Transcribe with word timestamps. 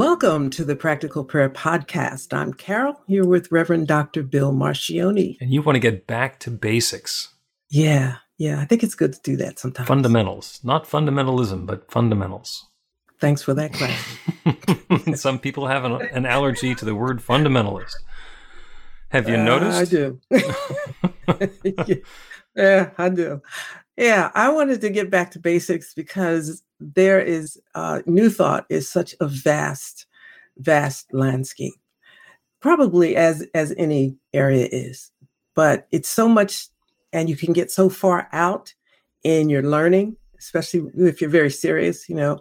Welcome 0.00 0.48
to 0.52 0.64
the 0.64 0.76
Practical 0.76 1.24
Prayer 1.24 1.50
Podcast. 1.50 2.32
I'm 2.32 2.54
Carol, 2.54 2.98
here 3.06 3.26
with 3.26 3.52
Reverend 3.52 3.86
Dr. 3.86 4.22
Bill 4.22 4.50
Marcioni. 4.50 5.36
And 5.42 5.52
you 5.52 5.60
want 5.60 5.76
to 5.76 5.78
get 5.78 6.06
back 6.06 6.38
to 6.38 6.50
basics. 6.50 7.34
Yeah, 7.68 8.16
yeah, 8.38 8.60
I 8.60 8.64
think 8.64 8.82
it's 8.82 8.94
good 8.94 9.12
to 9.12 9.20
do 9.20 9.36
that 9.36 9.58
sometimes. 9.58 9.86
Fundamentals. 9.86 10.58
Not 10.64 10.84
fundamentalism, 10.84 11.66
but 11.66 11.90
fundamentals. 11.90 12.66
Thanks 13.20 13.42
for 13.42 13.52
that 13.52 13.74
question. 13.74 15.14
Some 15.16 15.38
people 15.38 15.66
have 15.66 15.84
an, 15.84 16.00
an, 16.00 16.24
allergy 16.24 16.74
to 16.76 16.84
the 16.86 16.94
word 16.94 17.18
fundamentalist. 17.18 17.92
Have 19.10 19.28
you 19.28 19.34
uh, 19.34 19.44
noticed? 19.44 19.80
I 19.80 19.84
do. 19.84 20.18
yeah, 22.56 22.90
I 22.96 23.10
do. 23.10 23.42
Yeah, 23.98 24.30
I 24.34 24.48
wanted 24.48 24.80
to 24.80 24.88
get 24.88 25.10
back 25.10 25.32
to 25.32 25.38
basics 25.38 25.92
because 25.92 26.62
there 26.80 27.20
is 27.20 27.60
uh, 27.74 28.02
New 28.06 28.30
Thought 28.30 28.66
is 28.68 28.88
such 28.88 29.14
a 29.20 29.26
vast, 29.26 30.06
vast 30.58 31.12
landscape, 31.12 31.74
probably 32.60 33.16
as 33.16 33.46
as 33.54 33.74
any 33.76 34.16
area 34.32 34.68
is, 34.72 35.10
but 35.54 35.86
it's 35.92 36.08
so 36.08 36.28
much, 36.28 36.68
and 37.12 37.28
you 37.28 37.36
can 37.36 37.52
get 37.52 37.70
so 37.70 37.88
far 37.88 38.28
out 38.32 38.74
in 39.22 39.50
your 39.50 39.62
learning, 39.62 40.16
especially 40.38 40.90
if 40.96 41.20
you're 41.20 41.30
very 41.30 41.50
serious, 41.50 42.08
you 42.08 42.14
know, 42.14 42.40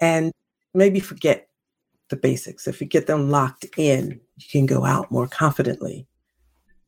and 0.00 0.32
maybe 0.74 1.00
forget 1.00 1.48
the 2.08 2.16
basics. 2.16 2.66
If 2.66 2.80
you 2.80 2.86
get 2.86 3.06
them 3.06 3.30
locked 3.30 3.66
in, 3.76 4.20
you 4.36 4.46
can 4.50 4.66
go 4.66 4.84
out 4.84 5.10
more 5.10 5.28
confidently 5.28 6.06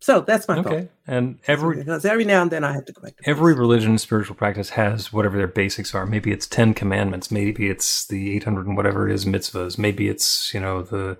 so 0.01 0.21
that's 0.21 0.47
my 0.47 0.59
okay. 0.59 0.81
Thought. 0.83 0.89
And 1.07 1.39
every 1.47 1.79
because 1.79 2.05
every 2.05 2.25
now 2.25 2.43
and 2.43 2.51
then 2.51 2.65
I 2.65 2.73
have 2.73 2.85
to 2.87 2.93
go 2.93 3.03
back. 3.03 3.17
To 3.17 3.29
every 3.29 3.55
religion 3.55 3.91
and 3.91 4.01
spiritual 4.01 4.37
practice 4.37 4.71
has 4.71 5.13
whatever 5.13 5.37
their 5.37 5.49
basics 5.49 5.95
are. 5.95 6.07
Maybe 6.07 6.31
it's 6.31 6.47
ten 6.47 6.75
commandments. 6.75 7.31
Maybe 7.31 7.69
it's 7.69 8.07
the 8.07 8.37
eight 8.37 8.45
hundred 8.45 8.67
and 8.67 8.77
whatever 8.77 9.09
it 9.09 9.15
is 9.15 9.25
mitzvahs. 9.25 9.77
Maybe 9.79 10.09
it's 10.09 10.55
you 10.55 10.61
know 10.61 10.83
the 10.83 11.19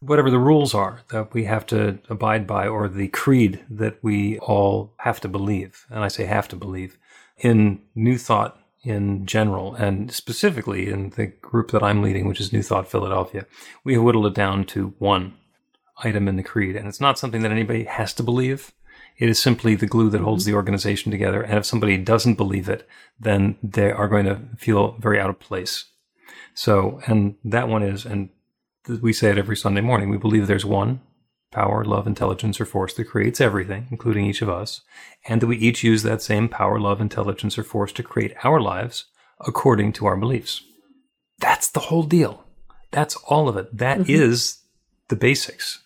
whatever 0.00 0.30
the 0.30 0.38
rules 0.38 0.74
are 0.74 1.02
that 1.10 1.32
we 1.32 1.44
have 1.44 1.64
to 1.66 1.98
abide 2.08 2.46
by, 2.46 2.66
or 2.66 2.88
the 2.88 3.08
creed 3.08 3.64
that 3.70 3.98
we 4.02 4.38
all 4.40 4.94
have 4.98 5.20
to 5.20 5.28
believe. 5.28 5.86
And 5.88 6.02
I 6.02 6.08
say 6.08 6.24
have 6.24 6.48
to 6.48 6.56
believe 6.56 6.98
in 7.38 7.80
New 7.94 8.18
Thought 8.18 8.58
in 8.82 9.26
general, 9.26 9.76
and 9.76 10.12
specifically 10.12 10.90
in 10.90 11.10
the 11.10 11.26
group 11.26 11.70
that 11.70 11.84
I'm 11.84 12.02
leading, 12.02 12.26
which 12.26 12.40
is 12.40 12.52
New 12.52 12.62
Thought 12.62 12.90
Philadelphia. 12.90 13.46
We 13.84 13.94
have 13.94 14.02
whittled 14.02 14.26
it 14.26 14.34
down 14.34 14.64
to 14.66 14.94
one 14.98 15.34
item 16.04 16.28
in 16.28 16.36
the 16.36 16.42
creed. 16.42 16.76
And 16.76 16.88
it's 16.88 17.00
not 17.00 17.18
something 17.18 17.42
that 17.42 17.52
anybody 17.52 17.84
has 17.84 18.12
to 18.14 18.22
believe. 18.22 18.72
It 19.18 19.28
is 19.28 19.38
simply 19.38 19.74
the 19.74 19.86
glue 19.86 20.10
that 20.10 20.20
holds 20.20 20.44
the 20.44 20.54
organization 20.54 21.10
together. 21.12 21.42
And 21.42 21.58
if 21.58 21.66
somebody 21.66 21.96
doesn't 21.98 22.34
believe 22.34 22.68
it, 22.68 22.88
then 23.20 23.56
they 23.62 23.90
are 23.90 24.08
going 24.08 24.26
to 24.26 24.40
feel 24.56 24.92
very 24.98 25.20
out 25.20 25.30
of 25.30 25.38
place. 25.38 25.86
So, 26.54 27.00
and 27.06 27.36
that 27.44 27.68
one 27.68 27.82
is, 27.82 28.04
and 28.04 28.30
we 29.00 29.12
say 29.12 29.30
it 29.30 29.38
every 29.38 29.56
Sunday 29.56 29.80
morning, 29.80 30.10
we 30.10 30.18
believe 30.18 30.46
there's 30.46 30.64
one 30.64 31.00
power, 31.50 31.84
love, 31.84 32.06
intelligence, 32.06 32.60
or 32.60 32.64
force 32.64 32.94
that 32.94 33.04
creates 33.04 33.40
everything, 33.40 33.86
including 33.90 34.24
each 34.24 34.42
of 34.42 34.48
us, 34.48 34.80
and 35.28 35.40
that 35.40 35.46
we 35.46 35.58
each 35.58 35.84
use 35.84 36.02
that 36.02 36.22
same 36.22 36.48
power, 36.48 36.80
love, 36.80 37.00
intelligence, 37.00 37.58
or 37.58 37.62
force 37.62 37.92
to 37.92 38.02
create 38.02 38.34
our 38.42 38.60
lives 38.60 39.04
according 39.40 39.92
to 39.92 40.06
our 40.06 40.16
beliefs. 40.16 40.62
That's 41.38 41.68
the 41.68 41.80
whole 41.80 42.04
deal. 42.04 42.44
That's 42.90 43.16
all 43.16 43.48
of 43.48 43.56
it. 43.56 43.76
That 43.76 43.98
mm-hmm. 43.98 44.10
is 44.10 44.58
the 45.08 45.16
basics. 45.16 45.81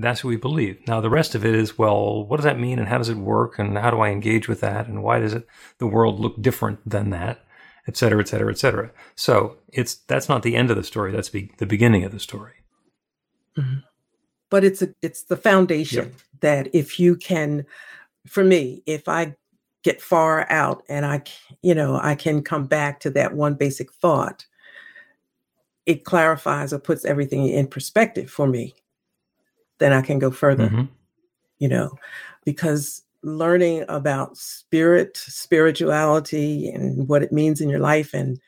That's 0.00 0.24
what 0.24 0.30
we 0.30 0.36
believe. 0.36 0.80
Now, 0.88 1.00
the 1.00 1.10
rest 1.10 1.34
of 1.34 1.44
it 1.44 1.54
is, 1.54 1.76
well, 1.76 2.24
what 2.24 2.38
does 2.38 2.44
that 2.44 2.58
mean 2.58 2.78
and 2.78 2.88
how 2.88 2.98
does 2.98 3.10
it 3.10 3.18
work 3.18 3.58
and 3.58 3.76
how 3.76 3.90
do 3.90 4.00
I 4.00 4.08
engage 4.08 4.48
with 4.48 4.60
that 4.60 4.86
and 4.86 5.02
why 5.02 5.18
does 5.18 5.34
it, 5.34 5.46
the 5.78 5.86
world 5.86 6.18
look 6.18 6.40
different 6.40 6.78
than 6.88 7.10
that, 7.10 7.44
et 7.86 7.96
cetera, 7.96 8.20
et 8.20 8.28
cetera, 8.28 8.50
et 8.50 8.58
cetera. 8.58 8.90
So 9.14 9.58
it's, 9.68 9.96
that's 9.96 10.28
not 10.28 10.42
the 10.42 10.56
end 10.56 10.70
of 10.70 10.76
the 10.76 10.84
story. 10.84 11.12
That's 11.12 11.28
be, 11.28 11.52
the 11.58 11.66
beginning 11.66 12.04
of 12.04 12.12
the 12.12 12.20
story. 12.20 12.54
Mm-hmm. 13.58 13.80
But 14.48 14.64
it's 14.64 14.80
a, 14.80 14.94
it's 15.02 15.24
the 15.24 15.36
foundation 15.36 16.06
yep. 16.06 16.14
that 16.40 16.74
if 16.74 16.98
you 16.98 17.14
can, 17.14 17.66
for 18.26 18.42
me, 18.42 18.82
if 18.86 19.06
I 19.06 19.36
get 19.82 20.00
far 20.00 20.50
out 20.50 20.82
and 20.88 21.04
I, 21.04 21.22
you 21.62 21.74
know, 21.74 22.00
I 22.02 22.14
can 22.14 22.42
come 22.42 22.66
back 22.66 23.00
to 23.00 23.10
that 23.10 23.34
one 23.34 23.54
basic 23.54 23.92
thought, 23.92 24.46
it 25.84 26.04
clarifies 26.04 26.72
or 26.72 26.78
puts 26.78 27.04
everything 27.04 27.48
in 27.48 27.66
perspective 27.66 28.30
for 28.30 28.46
me 28.46 28.74
then 29.80 29.92
I 29.92 30.02
can 30.02 30.20
go 30.20 30.30
further. 30.30 30.68
Mm-hmm. 30.68 30.84
You 31.58 31.68
know, 31.68 31.90
because 32.44 33.02
learning 33.22 33.84
about 33.88 34.36
spirit, 34.36 35.16
spirituality, 35.16 36.68
and 36.68 37.08
what 37.08 37.22
it 37.22 37.32
means 37.32 37.60
in 37.60 37.68
your 37.68 37.80
life, 37.80 38.14
and 38.14 38.40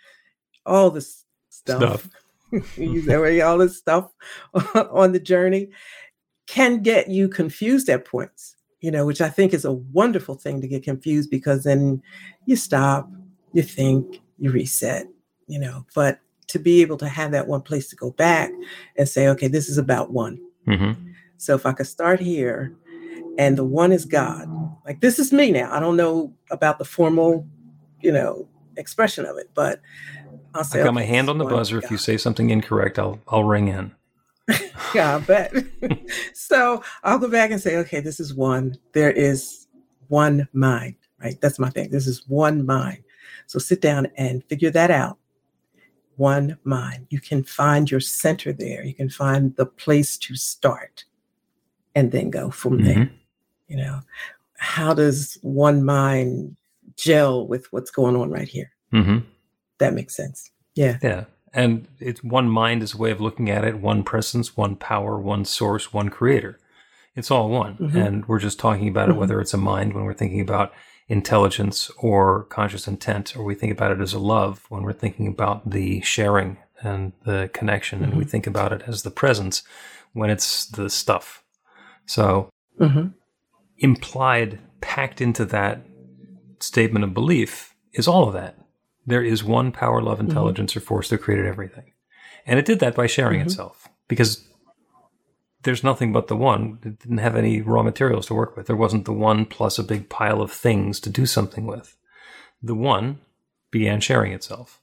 all 0.64 0.90
this 0.90 1.24
stuff, 1.50 2.08
stuff. 2.52 2.78
all 3.44 3.58
this 3.58 3.76
stuff 3.76 4.10
on 4.74 5.12
the 5.12 5.20
journey 5.20 5.68
can 6.46 6.82
get 6.82 7.08
you 7.08 7.28
confused 7.28 7.88
at 7.88 8.04
points. 8.04 8.56
You 8.80 8.90
know, 8.90 9.06
which 9.06 9.20
I 9.20 9.28
think 9.28 9.54
is 9.54 9.64
a 9.64 9.72
wonderful 9.72 10.34
thing 10.34 10.60
to 10.60 10.68
get 10.68 10.82
confused 10.82 11.30
because 11.30 11.62
then 11.62 12.02
you 12.46 12.56
stop, 12.56 13.08
you 13.52 13.62
think, 13.62 14.20
you 14.38 14.50
reset. 14.50 15.06
You 15.46 15.60
know, 15.60 15.86
but 15.94 16.20
to 16.48 16.58
be 16.58 16.82
able 16.82 16.96
to 16.98 17.08
have 17.08 17.30
that 17.30 17.46
one 17.46 17.62
place 17.62 17.88
to 17.88 17.96
go 17.96 18.10
back 18.10 18.50
and 18.96 19.08
say, 19.08 19.28
okay, 19.28 19.48
this 19.48 19.68
is 19.68 19.78
about 19.78 20.12
one. 20.12 20.40
Mm-hmm 20.66 21.11
so 21.42 21.56
if 21.56 21.66
I 21.66 21.72
could 21.72 21.88
start 21.88 22.20
here, 22.20 22.72
and 23.36 23.58
the 23.58 23.64
one 23.64 23.90
is 23.90 24.04
God, 24.04 24.48
like 24.86 25.00
this 25.00 25.18
is 25.18 25.32
me 25.32 25.50
now. 25.50 25.74
I 25.74 25.80
don't 25.80 25.96
know 25.96 26.32
about 26.52 26.78
the 26.78 26.84
formal, 26.84 27.44
you 28.00 28.12
know, 28.12 28.46
expression 28.76 29.26
of 29.26 29.36
it, 29.38 29.50
but 29.52 29.80
I'll 30.54 30.62
say. 30.62 30.78
I 30.78 30.84
got 30.84 30.90
okay, 30.90 30.94
my 30.94 31.02
hand 31.02 31.28
on 31.28 31.38
the 31.38 31.44
buzzer. 31.44 31.78
If 31.78 31.90
you 31.90 31.96
say 31.98 32.16
something 32.16 32.50
incorrect, 32.50 32.96
I'll 32.96 33.18
I'll 33.26 33.42
ring 33.42 33.66
in. 33.66 33.92
yeah, 34.94 35.16
I 35.16 35.18
bet. 35.18 35.52
so 36.32 36.84
I'll 37.02 37.18
go 37.18 37.28
back 37.28 37.50
and 37.50 37.60
say, 37.60 37.76
okay, 37.78 37.98
this 37.98 38.20
is 38.20 38.32
one. 38.32 38.76
There 38.92 39.10
is 39.10 39.66
one 40.06 40.46
mind, 40.52 40.94
right? 41.20 41.40
That's 41.40 41.58
my 41.58 41.70
thing. 41.70 41.90
This 41.90 42.06
is 42.06 42.22
one 42.28 42.64
mind. 42.64 43.02
So 43.48 43.58
sit 43.58 43.80
down 43.80 44.06
and 44.16 44.44
figure 44.44 44.70
that 44.70 44.92
out. 44.92 45.18
One 46.14 46.58
mind. 46.62 47.08
You 47.10 47.20
can 47.20 47.42
find 47.42 47.90
your 47.90 47.98
center 47.98 48.52
there. 48.52 48.84
You 48.84 48.94
can 48.94 49.10
find 49.10 49.56
the 49.56 49.66
place 49.66 50.16
to 50.18 50.36
start 50.36 51.04
and 51.94 52.12
then 52.12 52.30
go 52.30 52.50
from 52.50 52.78
mm-hmm. 52.78 52.86
there. 52.86 53.10
You 53.68 53.76
know, 53.78 54.00
how 54.58 54.94
does 54.94 55.38
one 55.42 55.84
mind 55.84 56.56
gel 56.96 57.46
with 57.46 57.72
what's 57.72 57.90
going 57.90 58.16
on 58.16 58.30
right 58.30 58.48
here? 58.48 58.70
Mm-hmm. 58.92 59.18
That 59.78 59.94
makes 59.94 60.14
sense. 60.14 60.50
Yeah. 60.74 60.98
Yeah. 61.02 61.24
And 61.54 61.86
it's 61.98 62.22
one 62.24 62.48
mind 62.48 62.82
is 62.82 62.94
a 62.94 62.98
way 62.98 63.10
of 63.10 63.20
looking 63.20 63.50
at 63.50 63.64
it, 63.64 63.78
one 63.78 64.04
presence, 64.04 64.56
one 64.56 64.76
power, 64.76 65.18
one 65.18 65.44
source, 65.44 65.92
one 65.92 66.08
creator. 66.08 66.58
It's 67.14 67.30
all 67.30 67.50
one. 67.50 67.76
Mm-hmm. 67.76 67.98
And 67.98 68.26
we're 68.26 68.38
just 68.38 68.58
talking 68.58 68.88
about 68.88 69.10
it, 69.10 69.16
whether 69.16 69.34
mm-hmm. 69.34 69.42
it's 69.42 69.54
a 69.54 69.58
mind 69.58 69.92
when 69.92 70.04
we're 70.04 70.14
thinking 70.14 70.40
about 70.40 70.72
intelligence 71.08 71.90
or 71.98 72.44
conscious 72.44 72.88
intent, 72.88 73.36
or 73.36 73.44
we 73.44 73.54
think 73.54 73.72
about 73.72 73.90
it 73.90 74.00
as 74.00 74.14
a 74.14 74.18
love 74.18 74.64
when 74.70 74.82
we're 74.82 74.94
thinking 74.94 75.26
about 75.26 75.68
the 75.68 76.00
sharing 76.00 76.56
and 76.80 77.12
the 77.24 77.50
connection, 77.52 78.02
and 78.02 78.14
we 78.14 78.20
mm-hmm. 78.20 78.30
think 78.30 78.46
about 78.46 78.72
it 78.72 78.82
as 78.86 79.02
the 79.02 79.10
presence 79.10 79.62
when 80.14 80.30
it's 80.30 80.66
the 80.66 80.88
stuff 80.88 81.41
so, 82.06 82.50
mm-hmm. 82.80 83.08
implied, 83.78 84.58
packed 84.80 85.20
into 85.20 85.44
that 85.46 85.80
statement 86.60 87.04
of 87.04 87.14
belief 87.14 87.74
is 87.92 88.08
all 88.08 88.26
of 88.28 88.34
that. 88.34 88.58
There 89.06 89.22
is 89.22 89.42
one 89.42 89.72
power, 89.72 90.00
love, 90.00 90.18
mm-hmm. 90.18 90.28
intelligence, 90.28 90.72
mm-hmm. 90.72 90.78
or 90.78 90.86
force 90.86 91.08
that 91.10 91.18
created 91.18 91.46
everything. 91.46 91.92
And 92.46 92.58
it 92.58 92.64
did 92.64 92.80
that 92.80 92.94
by 92.94 93.06
sharing 93.06 93.40
mm-hmm. 93.40 93.48
itself 93.48 93.88
because 94.08 94.46
there's 95.62 95.84
nothing 95.84 96.12
but 96.12 96.28
the 96.28 96.36
one. 96.36 96.78
It 96.82 96.98
didn't 96.98 97.18
have 97.18 97.36
any 97.36 97.60
raw 97.60 97.82
materials 97.82 98.26
to 98.26 98.34
work 98.34 98.56
with. 98.56 98.66
There 98.66 98.76
wasn't 98.76 99.04
the 99.04 99.12
one 99.12 99.46
plus 99.46 99.78
a 99.78 99.84
big 99.84 100.08
pile 100.08 100.40
of 100.42 100.50
things 100.50 100.98
to 101.00 101.10
do 101.10 101.26
something 101.26 101.66
with. 101.66 101.96
The 102.62 102.74
one 102.74 103.20
began 103.70 104.00
sharing 104.00 104.32
itself. 104.32 104.80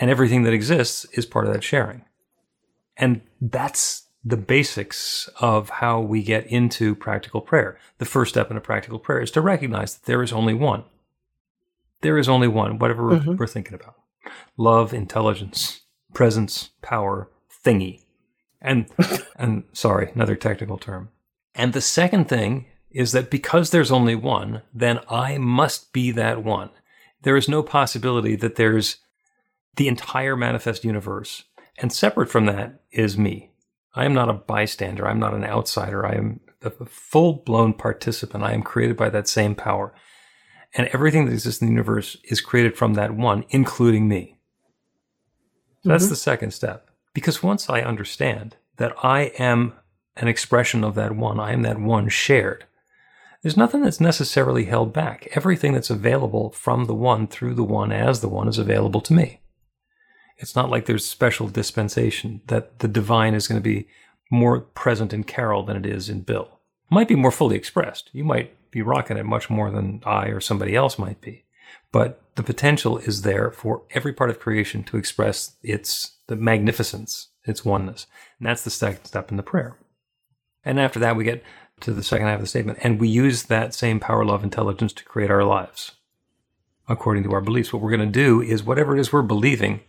And 0.00 0.10
everything 0.10 0.42
that 0.42 0.52
exists 0.52 1.06
is 1.12 1.26
part 1.26 1.46
of 1.46 1.52
that 1.52 1.62
sharing. 1.62 2.04
And 2.96 3.20
that's 3.40 4.05
the 4.26 4.36
basics 4.36 5.28
of 5.40 5.70
how 5.70 6.00
we 6.00 6.20
get 6.20 6.44
into 6.48 6.96
practical 6.96 7.40
prayer. 7.40 7.78
The 7.98 8.04
first 8.04 8.32
step 8.34 8.50
in 8.50 8.56
a 8.56 8.60
practical 8.60 8.98
prayer 8.98 9.20
is 9.20 9.30
to 9.30 9.40
recognize 9.40 9.94
that 9.94 10.06
there 10.06 10.20
is 10.20 10.32
only 10.32 10.52
one. 10.52 10.82
There 12.00 12.18
is 12.18 12.28
only 12.28 12.48
one, 12.48 12.80
whatever 12.80 13.04
mm-hmm. 13.04 13.36
we're 13.36 13.46
thinking 13.46 13.74
about 13.74 13.94
love, 14.56 14.92
intelligence, 14.92 15.82
presence, 16.12 16.70
power, 16.82 17.30
thingy. 17.64 18.02
And, 18.60 18.90
and 19.36 19.62
sorry, 19.72 20.10
another 20.12 20.34
technical 20.34 20.76
term. 20.76 21.10
And 21.54 21.72
the 21.72 21.80
second 21.80 22.28
thing 22.28 22.66
is 22.90 23.12
that 23.12 23.30
because 23.30 23.70
there's 23.70 23.92
only 23.92 24.16
one, 24.16 24.62
then 24.74 24.98
I 25.08 25.38
must 25.38 25.92
be 25.92 26.10
that 26.10 26.42
one. 26.42 26.70
There 27.22 27.36
is 27.36 27.48
no 27.48 27.62
possibility 27.62 28.34
that 28.34 28.56
there's 28.56 28.96
the 29.76 29.86
entire 29.86 30.34
manifest 30.36 30.84
universe. 30.84 31.44
And 31.78 31.92
separate 31.92 32.30
from 32.30 32.46
that 32.46 32.80
is 32.90 33.16
me. 33.16 33.52
I 33.96 34.04
am 34.04 34.12
not 34.12 34.28
a 34.28 34.34
bystander. 34.34 35.08
I'm 35.08 35.18
not 35.18 35.34
an 35.34 35.44
outsider. 35.44 36.06
I 36.06 36.14
am 36.14 36.40
a 36.62 36.70
full 36.84 37.42
blown 37.46 37.72
participant. 37.72 38.44
I 38.44 38.52
am 38.52 38.62
created 38.62 38.96
by 38.96 39.08
that 39.08 39.26
same 39.26 39.54
power. 39.54 39.94
And 40.74 40.88
everything 40.88 41.24
that 41.24 41.32
exists 41.32 41.62
in 41.62 41.68
the 41.68 41.72
universe 41.72 42.18
is 42.24 42.42
created 42.42 42.76
from 42.76 42.94
that 42.94 43.16
one, 43.16 43.44
including 43.48 44.06
me. 44.06 44.36
Mm-hmm. 45.78 45.88
That's 45.90 46.08
the 46.08 46.16
second 46.16 46.52
step. 46.52 46.90
Because 47.14 47.42
once 47.42 47.70
I 47.70 47.80
understand 47.80 48.56
that 48.76 48.94
I 49.02 49.32
am 49.38 49.72
an 50.16 50.28
expression 50.28 50.84
of 50.84 50.94
that 50.96 51.16
one, 51.16 51.40
I 51.40 51.52
am 51.52 51.62
that 51.62 51.80
one 51.80 52.10
shared, 52.10 52.66
there's 53.42 53.56
nothing 53.56 53.82
that's 53.82 54.00
necessarily 54.00 54.64
held 54.64 54.92
back. 54.92 55.28
Everything 55.32 55.72
that's 55.72 55.88
available 55.88 56.50
from 56.50 56.86
the 56.86 56.94
one 56.94 57.26
through 57.26 57.54
the 57.54 57.64
one 57.64 57.92
as 57.92 58.20
the 58.20 58.28
one 58.28 58.48
is 58.48 58.58
available 58.58 59.00
to 59.02 59.14
me. 59.14 59.40
It's 60.38 60.54
not 60.54 60.70
like 60.70 60.86
there's 60.86 61.06
special 61.06 61.48
dispensation 61.48 62.42
that 62.48 62.80
the 62.80 62.88
divine 62.88 63.34
is 63.34 63.48
going 63.48 63.60
to 63.60 63.68
be 63.68 63.88
more 64.30 64.60
present 64.60 65.12
in 65.12 65.24
Carol 65.24 65.62
than 65.62 65.76
it 65.76 65.86
is 65.86 66.08
in 66.08 66.20
Bill. 66.20 66.60
Might 66.90 67.08
be 67.08 67.16
more 67.16 67.30
fully 67.30 67.56
expressed. 67.56 68.10
You 68.12 68.24
might 68.24 68.54
be 68.70 68.82
rocking 68.82 69.16
it 69.16 69.24
much 69.24 69.48
more 69.48 69.70
than 69.70 70.02
I 70.04 70.26
or 70.26 70.40
somebody 70.40 70.74
else 70.74 70.98
might 70.98 71.20
be. 71.20 71.44
But 71.90 72.20
the 72.34 72.42
potential 72.42 72.98
is 72.98 73.22
there 73.22 73.50
for 73.50 73.82
every 73.90 74.12
part 74.12 74.30
of 74.30 74.40
creation 74.40 74.84
to 74.84 74.96
express 74.96 75.56
its 75.62 76.16
the 76.26 76.36
magnificence, 76.36 77.28
its 77.44 77.64
oneness. 77.64 78.06
And 78.38 78.46
that's 78.46 78.64
the 78.64 78.70
second 78.70 79.04
step 79.04 79.30
in 79.30 79.36
the 79.36 79.42
prayer. 79.42 79.78
And 80.64 80.78
after 80.80 80.98
that 80.98 81.16
we 81.16 81.24
get 81.24 81.42
to 81.80 81.92
the 81.92 82.02
second 82.02 82.26
half 82.26 82.36
of 82.36 82.40
the 82.42 82.46
statement. 82.46 82.78
And 82.82 83.00
we 83.00 83.08
use 83.08 83.44
that 83.44 83.74
same 83.74 84.00
power, 84.00 84.24
love, 84.24 84.42
intelligence 84.42 84.92
to 84.94 85.04
create 85.04 85.30
our 85.30 85.44
lives 85.44 85.92
according 86.88 87.24
to 87.24 87.32
our 87.32 87.40
beliefs. 87.40 87.72
What 87.72 87.82
we're 87.82 87.96
going 87.96 88.00
to 88.00 88.06
do 88.06 88.40
is 88.40 88.62
whatever 88.62 88.96
it 88.96 89.00
is 89.00 89.12
we're 89.12 89.22
believing, 89.22 89.80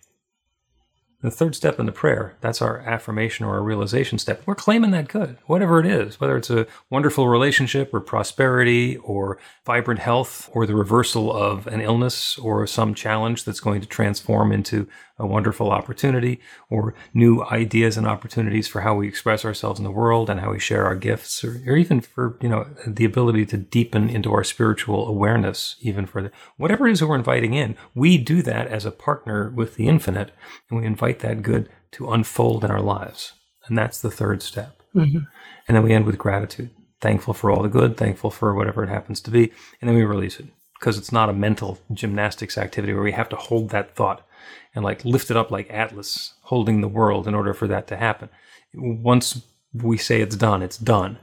the 1.22 1.32
third 1.32 1.56
step 1.56 1.80
in 1.80 1.88
the 1.88 1.92
prayer, 1.92 2.36
that's 2.42 2.62
our 2.62 2.80
affirmation 2.80 3.46
or 3.46 3.56
our 3.56 3.64
realization 3.64 4.20
step. 4.20 4.44
We're 4.46 4.54
claiming 4.54 4.92
that 4.92 5.08
good, 5.08 5.38
whatever 5.48 5.80
it 5.80 5.86
is, 5.88 6.20
whether 6.20 6.38
it's 6.38 6.52
a 6.52 6.68
wonderful 6.92 7.28
relationship 7.28 7.92
or 7.92 8.00
prosperity 8.00 8.98
or 8.98 9.40
vibrant 9.66 10.00
health 10.00 10.48
or 10.54 10.68
the 10.68 10.76
reversal 10.76 11.36
of 11.36 11.66
an 11.68 11.82
illness 11.82 12.38
or 12.38 12.68
some 12.68 12.94
challenge 12.94 13.46
that's 13.46 13.60
going 13.60 13.82
to 13.82 13.88
transform 13.88 14.52
into 14.52 14.88
a 15.20 15.26
wonderful 15.26 15.72
opportunity 15.72 16.40
or 16.70 16.94
new 17.14 17.44
ideas 17.46 17.98
and 17.98 18.06
opportunities 18.06 18.68
for 18.68 18.82
how 18.82 18.94
we 18.94 19.08
express 19.08 19.44
ourselves 19.44 19.80
in 19.80 19.84
the 19.84 19.92
world 19.92 20.30
and 20.30 20.40
how 20.40 20.52
we 20.52 20.60
share 20.60 20.86
our 20.86 20.96
gifts 20.96 21.44
or, 21.44 21.62
or 21.66 21.76
even 21.76 22.00
for, 22.02 22.38
you 22.42 22.50
know, 22.50 22.68
the 22.86 23.06
ability 23.06 23.46
to 23.46 23.58
deepen 23.58 24.10
into 24.10 24.32
our 24.32 24.44
spiritual 24.44 25.08
awareness 25.08 25.76
even 25.82 26.06
further. 26.06 26.32
Whatever 26.58 26.88
it 26.88 26.92
is 26.92 27.00
that 27.00 27.08
we're 27.08 27.16
inviting 27.16 27.56
in, 27.56 27.76
we 27.96 28.18
do 28.18 28.44
that 28.44 28.68
as 28.68 28.86
a 28.86 28.92
partner 28.92 29.50
with 29.50 29.76
the 29.76 29.88
infinite 29.88 30.32
and 30.70 30.80
we 30.80 30.86
invite 30.86 31.07
that 31.14 31.42
good 31.42 31.70
to 31.92 32.12
unfold 32.12 32.64
in 32.64 32.72
our 32.72 32.82
lives. 32.82 33.34
And 33.68 33.78
that's 33.78 34.02
the 34.02 34.12
third 34.12 34.42
step. 34.42 34.82
Mm-hmm. 34.96 35.20
And 35.68 35.76
then 35.76 35.84
we 35.84 35.94
end 35.94 36.06
with 36.06 36.18
gratitude. 36.18 36.70
Thankful 37.02 37.34
for 37.34 37.52
all 37.52 37.62
the 37.62 37.70
good, 37.70 37.98
thankful 37.98 38.32
for 38.32 38.56
whatever 38.56 38.84
it 38.84 38.90
happens 38.90 39.22
to 39.22 39.32
be. 39.32 39.52
And 39.82 39.90
then 39.90 39.96
we 39.96 40.04
release 40.04 40.40
it 40.40 40.48
because 40.80 40.98
it's 40.98 41.12
not 41.12 41.30
a 41.30 41.34
mental 41.34 41.80
gymnastics 41.94 42.58
activity 42.58 42.94
where 42.94 43.04
we 43.04 43.12
have 43.12 43.30
to 43.30 43.36
hold 43.36 43.70
that 43.70 43.96
thought 43.96 44.26
and 44.74 44.84
like 44.84 45.06
lift 45.06 45.30
it 45.32 45.38
up 45.38 45.52
like 45.52 45.72
Atlas 45.72 46.34
holding 46.44 46.82
the 46.82 46.88
world 46.88 47.28
in 47.28 47.36
order 47.36 47.54
for 47.54 47.68
that 47.68 47.88
to 47.88 47.98
happen. 47.98 48.30
Once 48.74 49.42
we 49.74 49.98
say 49.98 50.22
it's 50.22 50.36
done, 50.36 50.62
it's 50.62 50.78
done. 50.78 51.20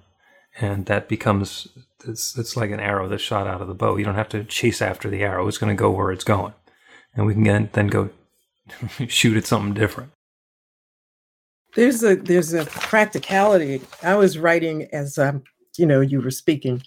And 0.61 0.87
that 0.87 1.09
becomes, 1.09 1.69
it's, 2.07 2.39
it's 2.39 2.57
like 2.57 2.71
an 2.71 2.81
arrow 2.81 3.09
that's 3.09 3.23
shot 3.23 3.47
out 3.47 3.61
of 3.61 3.69
the 3.69 3.75
bow. 3.75 3.97
You 3.97 4.05
don't 4.05 4.15
have 4.15 4.29
to 4.31 4.45
chase 4.45 4.81
after 4.81 5.11
the 5.11 5.23
arrow. 5.23 5.49
It's 5.49 5.59
going 5.59 5.75
to 5.75 5.81
go 5.81 5.91
where 5.91 6.13
it's 6.13 6.25
going. 6.25 6.55
And 7.15 7.27
we 7.27 7.35
can 7.35 7.71
then 7.73 7.87
go 7.89 8.11
shoot 9.09 9.37
at 9.37 9.47
something 9.47 9.75
different. 9.75 10.13
There's 11.75 12.05
a 12.05 12.17
there's 12.17 12.53
a 12.55 12.65
practicality. 12.67 13.81
I 14.03 14.15
was 14.15 14.39
writing 14.39 14.89
as 14.93 15.19
um, 15.19 15.43
you 15.77 15.87
know 15.87 16.01
you 16.01 16.21
were 16.21 16.31
speaking. 16.31 16.83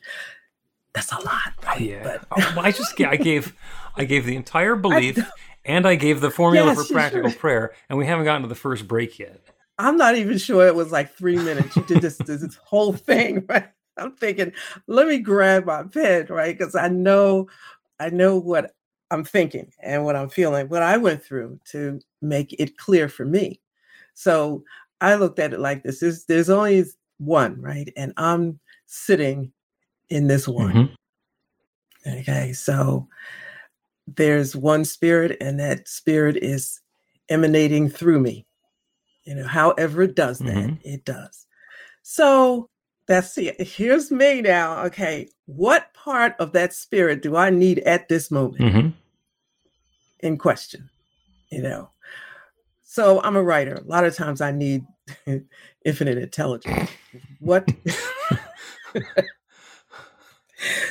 That's 0.93 1.11
a 1.11 1.19
lot, 1.19 1.53
right? 1.65 1.81
Yeah. 1.81 2.03
But... 2.03 2.25
oh, 2.31 2.61
I 2.61 2.71
just 2.71 2.99
I 3.01 3.17
gave 3.17 3.53
I 3.95 4.05
gave 4.05 4.25
the 4.25 4.35
entire 4.35 4.75
belief 4.87 5.19
and 5.65 5.85
I 5.85 5.95
gave 5.95 6.21
the 6.21 6.31
formula 6.31 6.73
yes, 6.73 6.87
for 6.87 6.93
practical 6.93 7.29
sure. 7.29 7.39
prayer, 7.39 7.73
and 7.89 7.97
we 7.97 8.05
haven't 8.05 8.25
gotten 8.25 8.43
to 8.43 8.47
the 8.47 8.55
first 8.55 8.87
break 8.87 9.19
yet. 9.19 9.41
I'm 9.77 9.97
not 9.97 10.15
even 10.15 10.37
sure 10.37 10.65
it 10.65 10.75
was 10.75 10.91
like 10.91 11.13
three 11.13 11.35
minutes. 11.35 11.75
You 11.75 11.83
did 11.83 12.01
this, 12.01 12.17
this 12.17 12.55
whole 12.63 12.93
thing, 12.93 13.45
right? 13.49 13.67
I'm 13.97 14.13
thinking, 14.13 14.53
let 14.87 15.07
me 15.07 15.19
grab 15.19 15.65
my 15.65 15.83
pen, 15.83 16.27
right? 16.29 16.57
Because 16.57 16.75
I 16.75 16.87
know, 16.87 17.47
I 17.99 18.09
know 18.09 18.37
what 18.37 18.73
I'm 19.11 19.23
thinking 19.23 19.71
and 19.81 20.03
what 20.03 20.15
I'm 20.15 20.29
feeling, 20.29 20.67
what 20.69 20.83
I 20.83 20.97
went 20.97 21.23
through 21.23 21.59
to 21.71 21.99
make 22.21 22.53
it 22.59 22.77
clear 22.77 23.07
for 23.07 23.25
me. 23.25 23.61
So 24.13 24.63
I 25.01 25.15
looked 25.15 25.39
at 25.39 25.53
it 25.53 25.59
like 25.59 25.83
this: 25.83 25.99
there's, 25.99 26.25
there's 26.25 26.49
only 26.49 26.85
one, 27.17 27.61
right? 27.61 27.91
And 27.95 28.13
I'm 28.17 28.59
sitting 28.85 29.51
in 30.09 30.27
this 30.27 30.47
one. 30.47 30.73
Mm-hmm. 30.73 32.19
Okay, 32.19 32.53
so 32.53 33.07
there's 34.15 34.55
one 34.55 34.85
spirit 34.85 35.37
and 35.41 35.59
that 35.59 35.87
spirit 35.87 36.37
is 36.37 36.79
emanating 37.29 37.89
through 37.89 38.19
me 38.19 38.45
you 39.27 39.35
know 39.35 39.45
however 39.45 40.03
it 40.03 40.15
does 40.15 40.39
that 40.39 40.55
mm-hmm. 40.55 40.75
it 40.83 41.03
does 41.03 41.45
so 42.03 42.69
that's 43.07 43.37
it 43.37 43.59
here's 43.59 44.09
me 44.09 44.41
now 44.41 44.83
okay 44.85 45.27
what 45.45 45.93
part 45.93 46.35
of 46.39 46.53
that 46.53 46.73
spirit 46.73 47.21
do 47.21 47.35
i 47.35 47.49
need 47.49 47.79
at 47.79 48.07
this 48.07 48.31
moment 48.31 48.61
mm-hmm. 48.61 48.89
In 50.21 50.37
question 50.37 50.89
you 51.51 51.61
know 51.61 51.89
so 52.83 53.21
i'm 53.23 53.35
a 53.35 53.43
writer 53.43 53.75
a 53.75 53.83
lot 53.83 54.05
of 54.05 54.15
times 54.15 54.41
i 54.41 54.51
need 54.51 54.85
infinite 55.85 56.17
intelligence 56.17 56.89
what 57.39 57.67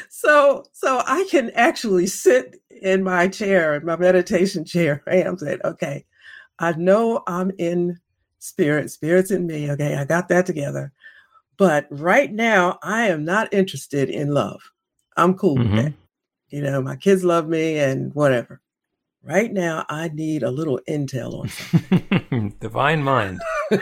so 0.08 0.64
so 0.72 1.02
i 1.06 1.26
can 1.30 1.50
actually 1.50 2.06
sit 2.06 2.60
in 2.82 3.02
my 3.02 3.28
chair, 3.28 3.74
in 3.74 3.84
my 3.84 3.96
meditation 3.96 4.64
chair, 4.64 5.02
right? 5.06 5.26
I'm 5.26 5.38
saying, 5.38 5.60
okay, 5.64 6.04
I 6.58 6.72
know 6.72 7.22
I'm 7.26 7.50
in 7.58 7.98
spirit, 8.38 8.90
spirit's 8.90 9.30
in 9.30 9.46
me. 9.46 9.70
Okay, 9.72 9.96
I 9.96 10.04
got 10.04 10.28
that 10.28 10.46
together. 10.46 10.92
But 11.58 11.86
right 11.90 12.32
now, 12.32 12.78
I 12.82 13.08
am 13.08 13.24
not 13.24 13.52
interested 13.52 14.10
in 14.10 14.32
love. 14.32 14.60
I'm 15.16 15.34
cool 15.34 15.56
mm-hmm. 15.56 15.74
with 15.74 15.84
that. 15.84 15.92
You 16.50 16.62
know, 16.62 16.80
my 16.82 16.96
kids 16.96 17.24
love 17.24 17.48
me 17.48 17.78
and 17.78 18.14
whatever. 18.14 18.60
Right 19.26 19.52
now, 19.52 19.84
I 19.88 20.06
need 20.08 20.44
a 20.44 20.52
little 20.52 20.78
intel 20.88 21.40
on 21.40 21.48
something. 21.48 22.54
Divine 22.60 23.02
mind. 23.02 23.40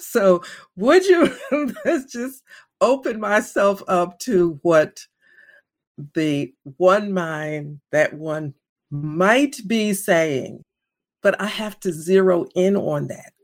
so, 0.00 0.42
would 0.74 1.04
you 1.04 1.36
let's 1.84 2.10
just 2.10 2.42
open 2.80 3.20
myself 3.20 3.82
up 3.88 4.18
to 4.20 4.58
what 4.62 5.00
the 6.14 6.54
one 6.78 7.12
mind 7.12 7.80
that 7.92 8.14
one 8.14 8.54
might 8.90 9.56
be 9.66 9.92
saying, 9.92 10.62
but 11.22 11.38
I 11.38 11.46
have 11.46 11.78
to 11.80 11.92
zero 11.92 12.46
in 12.54 12.74
on 12.74 13.08
that. 13.08 13.34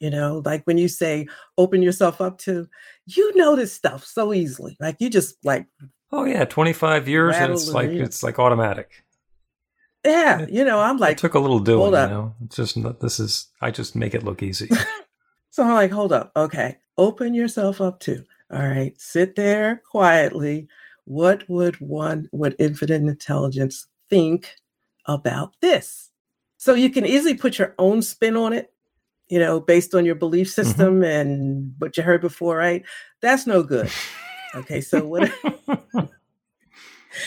You 0.00 0.10
know, 0.10 0.42
like 0.44 0.64
when 0.64 0.78
you 0.78 0.88
say 0.88 1.28
open 1.56 1.80
yourself 1.80 2.20
up 2.20 2.38
to, 2.38 2.66
you 3.06 3.36
know 3.36 3.54
this 3.54 3.72
stuff 3.72 4.04
so 4.04 4.34
easily. 4.34 4.76
Like 4.80 4.96
you 4.98 5.10
just 5.10 5.36
like 5.44 5.66
Oh 6.10 6.24
yeah, 6.24 6.44
25 6.44 7.08
years 7.08 7.36
and 7.36 7.52
it's 7.52 7.72
like 7.72 7.90
it's 7.90 8.22
like 8.22 8.38
automatic. 8.38 9.05
Yeah, 10.06 10.40
it, 10.42 10.50
you 10.50 10.64
know, 10.64 10.80
I'm 10.80 10.98
like 10.98 11.18
took 11.18 11.34
a 11.34 11.38
little 11.38 11.60
doing, 11.60 11.86
you 11.86 12.14
know. 12.14 12.34
It's 12.44 12.56
just 12.56 12.78
this 13.00 13.20
is 13.20 13.48
I 13.60 13.70
just 13.70 13.96
make 13.96 14.14
it 14.14 14.24
look 14.24 14.42
easy. 14.42 14.68
so 15.50 15.64
I'm 15.64 15.74
like, 15.74 15.90
hold 15.90 16.12
up. 16.12 16.32
Okay. 16.36 16.78
Open 16.98 17.34
yourself 17.34 17.80
up 17.80 18.00
to. 18.00 18.24
All 18.52 18.62
right. 18.66 18.98
Sit 19.00 19.36
there 19.36 19.82
quietly 19.90 20.68
what 21.06 21.48
would 21.48 21.76
one 21.80 22.28
with 22.32 22.56
infinite 22.58 23.02
intelligence 23.02 23.86
think 24.10 24.56
about 25.06 25.54
this? 25.60 26.10
So 26.58 26.74
you 26.74 26.90
can 26.90 27.06
easily 27.06 27.34
put 27.34 27.58
your 27.58 27.74
own 27.78 28.02
spin 28.02 28.36
on 28.36 28.52
it, 28.52 28.72
you 29.28 29.38
know, 29.38 29.60
based 29.60 29.94
on 29.94 30.04
your 30.04 30.16
belief 30.16 30.48
Mm-hmm. 30.48 30.62
system 30.62 31.02
and 31.04 31.74
what 31.78 31.96
you 31.96 32.02
heard 32.02 32.20
before, 32.20 32.56
right? 32.56 32.84
That's 33.20 33.46
no 33.46 33.62
good. 33.62 33.90
Okay, 34.54 34.80
so 34.80 35.06
what 35.06 35.32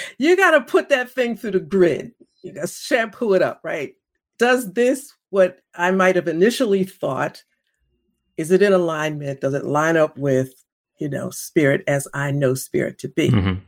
you 0.17 0.35
got 0.35 0.51
to 0.51 0.61
put 0.61 0.89
that 0.89 1.09
thing 1.11 1.37
through 1.37 1.51
the 1.51 1.59
grid. 1.61 2.11
You 2.41 2.53
got 2.53 2.69
shampoo 2.69 3.33
it 3.33 3.41
up, 3.41 3.61
right? 3.63 3.95
Does 4.37 4.73
this 4.73 5.13
what 5.29 5.59
I 5.75 5.91
might 5.91 6.15
have 6.15 6.27
initially 6.27 6.83
thought? 6.83 7.43
Is 8.37 8.51
it 8.51 8.61
in 8.61 8.73
alignment? 8.73 9.41
Does 9.41 9.53
it 9.53 9.65
line 9.65 9.97
up 9.97 10.17
with, 10.17 10.53
you 10.99 11.09
know, 11.09 11.29
spirit 11.29 11.83
as 11.87 12.07
I 12.13 12.31
know 12.31 12.53
spirit 12.53 12.97
to 12.99 13.09
be? 13.09 13.29
Mhm. 13.29 13.61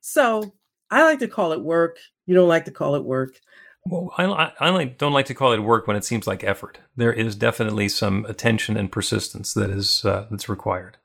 So 0.00 0.54
I 0.90 1.04
like 1.04 1.20
to 1.20 1.28
call 1.28 1.52
it 1.52 1.62
work. 1.62 1.98
You 2.26 2.34
don't 2.34 2.48
like 2.48 2.66
to 2.66 2.70
call 2.70 2.94
it 2.94 3.04
work. 3.04 3.40
Well, 3.86 4.12
I, 4.16 4.24
I, 4.26 4.52
I 4.60 4.68
like, 4.70 4.98
don't 4.98 5.12
like 5.12 5.26
to 5.26 5.34
call 5.34 5.52
it 5.52 5.58
work 5.60 5.86
when 5.86 5.96
it 5.96 6.04
seems 6.04 6.26
like 6.26 6.44
effort. 6.44 6.78
There 6.96 7.12
is 7.12 7.34
definitely 7.34 7.88
some 7.88 8.24
attention 8.26 8.76
and 8.76 8.92
persistence 8.92 9.54
that 9.54 9.70
is 9.70 10.04
uh, 10.04 10.26
that's 10.30 10.48
required. 10.48 10.98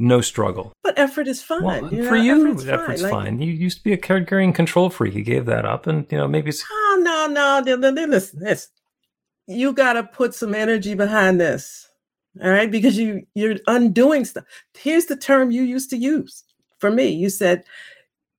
No 0.00 0.20
struggle. 0.20 0.72
But 0.84 0.96
effort 0.96 1.26
is 1.26 1.42
fine. 1.42 1.62
Well, 1.64 1.92
you 1.92 2.04
for 2.04 2.16
know, 2.16 2.22
you, 2.22 2.48
effort's 2.48 2.68
effort's, 2.68 3.02
Like, 3.02 3.10
fine. 3.10 3.40
You 3.42 3.52
used 3.52 3.78
to 3.78 3.84
be 3.84 3.92
a 3.92 3.96
card 3.96 4.28
carrying 4.28 4.52
control 4.52 4.90
freak. 4.90 5.14
You 5.14 5.24
gave 5.24 5.46
that 5.46 5.64
up, 5.64 5.88
and 5.88 6.06
you 6.08 6.16
know 6.16 6.28
maybe 6.28 6.50
it's, 6.50 6.64
Oh 6.70 7.00
no, 7.02 7.26
no, 7.26 7.76
listen, 7.90 8.38
listen. 8.40 8.70
You 9.48 9.72
got 9.72 9.94
to 9.94 10.04
put 10.04 10.34
some 10.34 10.54
energy 10.54 10.94
behind 10.94 11.40
this, 11.40 11.88
all 12.40 12.48
right? 12.50 12.70
Because 12.70 12.96
you 12.96 13.26
you're 13.34 13.56
undoing 13.66 14.24
stuff. 14.24 14.44
Here's 14.78 15.06
the 15.06 15.16
term 15.16 15.50
you 15.50 15.62
used 15.62 15.90
to 15.90 15.96
use 15.96 16.44
for 16.78 16.92
me. 16.92 17.08
You 17.08 17.28
said 17.28 17.64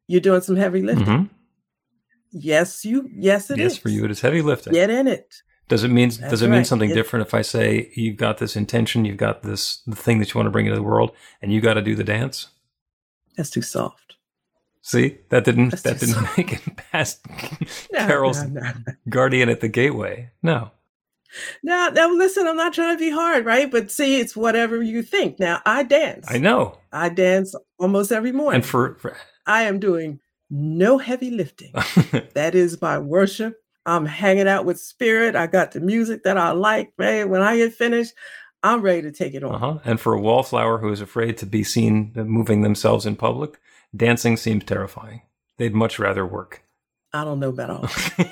you're 0.07 0.21
doing 0.21 0.41
some 0.41 0.55
heavy 0.55 0.81
lifting. 0.81 1.05
Mhm. 1.05 1.29
Yes, 2.31 2.85
you. 2.85 3.09
Yes, 3.13 3.49
it 3.51 3.59
is. 3.59 3.73
yes 3.73 3.77
for 3.77 3.89
you. 3.89 4.05
It 4.05 4.11
is 4.11 4.21
heavy 4.21 4.41
lifting. 4.41 4.71
Get 4.73 4.89
in 4.89 5.07
it. 5.07 5.41
Does 5.69 5.83
it 5.85 5.89
mean 5.91 6.09
does 6.09 6.17
That's 6.19 6.41
it 6.41 6.47
mean 6.47 6.57
right. 6.59 6.67
something 6.67 6.89
It- 6.89 6.95
different 6.95 7.25
if 7.27 7.33
I 7.33 7.41
say 7.41 7.91
you've 7.95 8.17
got 8.17 8.37
this 8.39 8.55
intention, 8.57 9.05
you've 9.05 9.17
got 9.17 9.43
this 9.43 9.81
the 9.87 9.95
thing 9.95 10.19
that 10.19 10.33
you 10.33 10.37
want 10.37 10.47
to 10.47 10.51
bring 10.51 10.65
into 10.65 10.75
the 10.75 10.83
world, 10.83 11.11
and 11.41 11.53
you 11.53 11.61
got 11.61 11.75
to 11.75 11.81
do 11.81 11.95
the 11.95 12.03
dance? 12.03 12.47
That's 13.37 13.49
too 13.49 13.61
soft. 13.61 14.15
See, 14.81 15.19
that 15.29 15.45
didn't 15.45 15.69
That's 15.69 15.83
that 15.83 15.99
didn't 15.99 16.15
soft. 16.15 16.37
make 16.37 16.53
it 16.53 16.61
past 16.91 17.19
No, 17.93 17.99
Carol's 18.07 18.43
no, 18.43 18.61
no. 18.61 18.71
guardian 19.07 19.47
at 19.49 19.61
the 19.61 19.67
gateway. 19.67 20.31
No, 20.41 20.71
Now, 21.63 21.89
now, 21.89 22.11
listen. 22.11 22.47
I'm 22.47 22.57
not 22.57 22.73
trying 22.73 22.95
to 22.97 22.99
be 22.99 23.11
hard, 23.11 23.45
right? 23.45 23.69
But 23.69 23.91
see, 23.91 24.19
it's 24.19 24.35
whatever 24.35 24.81
you 24.81 25.03
think. 25.03 25.39
Now, 25.39 25.61
I 25.65 25.83
dance. 25.83 26.25
I 26.29 26.39
know. 26.39 26.79
I 26.91 27.09
dance 27.09 27.53
almost 27.77 28.11
every 28.11 28.31
morning. 28.31 28.55
And 28.61 28.65
for, 28.65 28.95
for 28.95 29.15
I 29.45 29.63
am 29.63 29.79
doing 29.79 30.19
no 30.49 30.97
heavy 30.97 31.29
lifting. 31.29 31.73
That 32.33 32.55
is 32.55 32.81
my 32.81 32.97
worship. 32.97 33.61
I'm 33.89 34.05
hanging 34.05 34.47
out 34.47 34.65
with 34.65 34.79
spirit. 34.79 35.35
I 35.35 35.47
got 35.47 35.71
the 35.71 35.79
music 35.79 36.23
that 36.23 36.37
I 36.37 36.51
like, 36.51 36.93
man. 36.97 37.29
When 37.29 37.41
I 37.41 37.57
get 37.57 37.73
finished, 37.73 38.13
I'm 38.61 38.81
ready 38.81 39.01
to 39.03 39.11
take 39.11 39.33
it 39.33 39.43
on. 39.43 39.55
uh-huh. 39.55 39.79
and 39.83 39.99
for 39.99 40.13
a 40.13 40.21
wallflower 40.21 40.77
who 40.77 40.91
is 40.91 41.01
afraid 41.01 41.37
to 41.39 41.45
be 41.45 41.63
seen 41.63 42.11
moving 42.15 42.61
themselves 42.61 43.05
in 43.05 43.15
public, 43.15 43.59
dancing 43.95 44.37
seems 44.37 44.63
terrifying. 44.65 45.21
They'd 45.57 45.73
much 45.73 45.97
rather 45.97 46.25
work. 46.25 46.63
I 47.11 47.23
don't 47.23 47.39
know 47.39 47.49
about 47.49 47.69
all. 47.71 47.81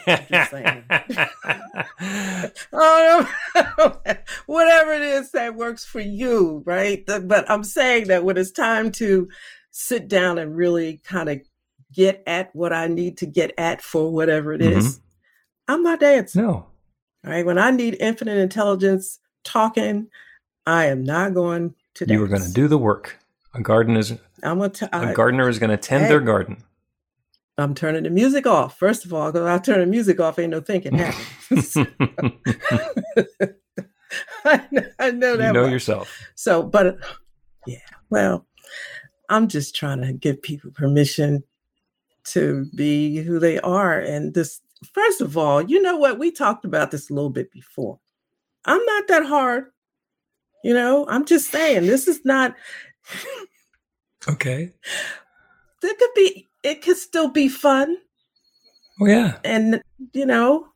that. 0.06 0.28
just 0.30 0.52
saying. 0.52 0.84
Oh, 2.72 3.28
whatever 4.46 4.94
it 4.94 5.02
is 5.02 5.32
that 5.32 5.56
works 5.56 5.84
for 5.84 6.00
you, 6.00 6.62
right? 6.66 7.04
But 7.06 7.50
I'm 7.50 7.64
saying 7.64 8.08
that 8.08 8.24
when 8.24 8.38
it's 8.38 8.52
time 8.52 8.92
to 8.94 9.28
sit 9.72 10.08
down 10.08 10.38
and 10.38 10.56
really 10.56 11.02
kind 11.04 11.30
of 11.30 11.42
get 11.92 12.24
at 12.28 12.56
what 12.56 12.72
I 12.74 12.88
need 12.88 13.18
to 13.18 13.26
get 13.26 13.54
at 13.58 13.82
for 13.82 14.12
whatever 14.12 14.54
it 14.54 14.62
is, 14.62 15.00
I'm 15.68 15.84
not 15.84 16.00
dancing. 16.00 16.42
no, 16.44 16.50
All 16.54 16.68
right. 17.26 17.46
When 17.46 17.58
I 17.58 17.72
need 17.72 17.98
infinite 18.00 18.38
intelligence 18.38 19.20
talking, 19.44 20.08
I 20.66 20.86
am 20.86 21.04
not 21.04 21.34
going 21.34 21.76
to 21.96 22.06
dance. 22.06 22.14
you 22.14 22.20
were 22.22 22.28
going 22.28 22.44
to 22.44 22.52
do 22.54 22.68
the 22.68 22.78
work. 22.78 23.18
A 23.54 23.62
garden 23.62 23.96
is 23.98 24.12
I'm 24.44 24.60
gonna. 24.60 24.70
T- 24.70 24.86
a 24.92 25.14
gardener 25.14 25.50
is 25.50 25.60
going 25.60 25.72
to 25.72 25.78
tend 25.78 26.04
Hey. 26.04 26.10
their 26.10 26.20
garden. 26.22 26.64
I'm 27.60 27.74
turning 27.74 28.04
the 28.04 28.12
music 28.12 28.46
off. 28.46 28.78
First 28.78 29.04
of 29.04 29.14
all, 29.14 29.32
because 29.32 29.48
I 29.48 29.58
turn 29.58 29.80
the 29.80 29.88
music 29.88 30.20
off, 30.20 30.38
ain't 30.38 30.52
no 30.52 30.62
thinking 30.62 30.94
happens. 30.96 31.76
I, 34.46 34.66
know, 34.72 34.82
I 35.00 35.12
know 35.12 35.32
you 35.32 35.38
that. 35.38 35.54
know 35.54 35.64
much. 35.64 35.72
yourself. 35.72 36.22
So, 36.36 36.62
but 36.64 36.98
yeah, 37.66 37.80
well, 38.10 38.46
I'm 39.30 39.48
just 39.48 39.76
trying 39.76 40.02
to 40.02 40.14
give 40.14 40.42
people 40.42 40.70
permission 40.72 41.44
to 42.26 42.66
be 42.76 43.18
who 43.18 43.40
they 43.40 43.60
are. 43.60 44.00
And 44.00 44.34
this, 44.36 44.62
first 44.94 45.22
of 45.22 45.38
all, 45.38 45.62
you 45.62 45.82
know 45.82 45.98
what? 45.98 46.20
We 46.20 46.32
talked 46.32 46.66
about 46.66 46.92
this 46.92 47.10
a 47.10 47.14
little 47.14 47.30
bit 47.30 47.52
before. 47.52 48.00
I'm 48.66 48.84
not 48.86 49.08
that 49.08 49.26
hard. 49.26 49.66
You 50.64 50.74
know, 50.74 51.06
I'm 51.08 51.26
just 51.26 51.50
saying 51.52 51.86
this 51.88 52.08
is 52.08 52.22
not, 52.26 52.56
Okay. 54.28 54.74
there 55.82 55.94
could 55.94 56.10
be, 56.16 56.48
it 56.64 56.82
could 56.82 56.98
still 56.98 57.30
be 57.30 57.48
fun. 57.48 57.98
Oh 59.00 59.06
yeah. 59.06 59.38
And, 59.44 59.82
you 60.14 60.26
know, 60.26 60.68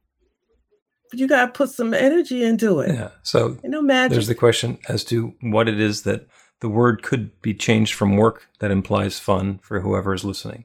you 1.12 1.28
got 1.28 1.48
to 1.48 1.52
put 1.52 1.70
some 1.70 1.94
energy 1.94 2.44
into 2.44 2.80
it. 2.80 2.94
Yeah. 2.94 3.10
So 3.24 3.58
You 3.64 3.70
know, 3.70 3.82
magic. 3.82 4.14
there's 4.14 4.28
the 4.28 4.36
question 4.36 4.78
as 4.88 5.04
to 5.06 5.34
what 5.42 5.68
it 5.68 5.80
is 5.80 6.04
that 6.04 6.28
the 6.62 6.70
word 6.70 7.02
could 7.04 7.42
be 7.42 7.54
changed 7.54 7.94
from 7.96 8.16
work 8.16 8.48
that 8.60 8.72
implies 8.72 9.20
fun 9.20 9.60
for 9.64 9.82
whoever 9.82 10.14
is 10.14 10.24
listening. 10.24 10.64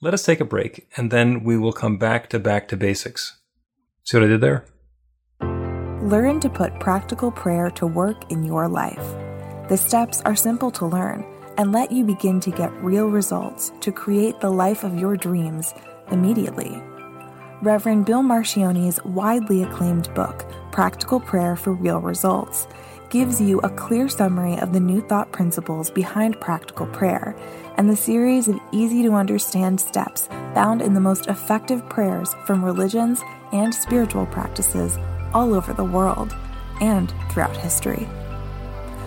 Let 0.00 0.14
us 0.14 0.24
take 0.24 0.38
a 0.38 0.44
break 0.44 0.88
and 0.96 1.10
then 1.10 1.42
we 1.42 1.58
will 1.58 1.72
come 1.72 1.96
back 1.96 2.30
to 2.30 2.38
back 2.38 2.68
to 2.68 2.76
basics. 2.76 3.40
See 4.04 4.16
what 4.16 4.24
I 4.24 4.28
did 4.28 4.40
there? 4.40 4.64
Learn 6.00 6.38
to 6.38 6.48
put 6.48 6.78
practical 6.78 7.32
prayer 7.32 7.68
to 7.70 7.86
work 7.86 8.30
in 8.30 8.44
your 8.44 8.68
life. 8.68 9.04
The 9.68 9.76
steps 9.76 10.22
are 10.24 10.36
simple 10.36 10.70
to 10.70 10.86
learn 10.86 11.26
and 11.58 11.72
let 11.72 11.90
you 11.90 12.04
begin 12.04 12.38
to 12.40 12.52
get 12.52 12.72
real 12.80 13.08
results 13.08 13.72
to 13.80 13.90
create 13.90 14.40
the 14.40 14.50
life 14.50 14.84
of 14.84 14.96
your 14.96 15.16
dreams 15.16 15.74
immediately. 16.12 16.80
Reverend 17.60 18.06
Bill 18.06 18.22
Marcioni's 18.22 19.02
widely 19.04 19.64
acclaimed 19.64 20.14
book, 20.14 20.46
Practical 20.70 21.18
Prayer 21.18 21.56
for 21.56 21.72
Real 21.72 21.98
Results, 22.00 22.68
gives 23.10 23.40
you 23.40 23.58
a 23.60 23.70
clear 23.70 24.08
summary 24.08 24.58
of 24.58 24.72
the 24.72 24.80
new 24.80 25.00
thought 25.00 25.32
principles 25.32 25.90
behind 25.90 26.40
practical 26.40 26.86
prayer 26.86 27.34
and 27.76 27.88
the 27.88 27.96
series 27.96 28.48
of 28.48 28.60
easy 28.72 29.02
to 29.02 29.12
understand 29.12 29.80
steps 29.80 30.26
found 30.54 30.82
in 30.82 30.94
the 30.94 31.00
most 31.00 31.26
effective 31.26 31.88
prayers 31.88 32.34
from 32.44 32.64
religions 32.64 33.22
and 33.52 33.74
spiritual 33.74 34.26
practices 34.26 34.98
all 35.32 35.54
over 35.54 35.72
the 35.72 35.84
world 35.84 36.36
and 36.80 37.12
throughout 37.30 37.56
history. 37.56 38.06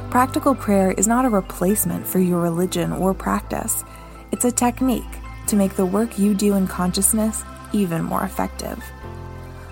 Practical 0.10 0.56
prayer 0.56 0.92
is 0.92 1.08
not 1.08 1.26
a 1.26 1.30
replacement 1.30 2.06
for 2.06 2.20
your 2.20 2.42
religion 2.42 2.92
or 2.92 3.14
practice, 3.14 3.84
it's 4.32 4.46
a 4.46 4.52
technique 4.52 5.04
to 5.48 5.56
make 5.56 5.76
the 5.76 5.86
work 5.86 6.18
you 6.18 6.34
do 6.34 6.56
in 6.56 6.68
consciousness 6.68 7.44
even 7.74 8.04
more 8.04 8.24
effective. 8.24 8.84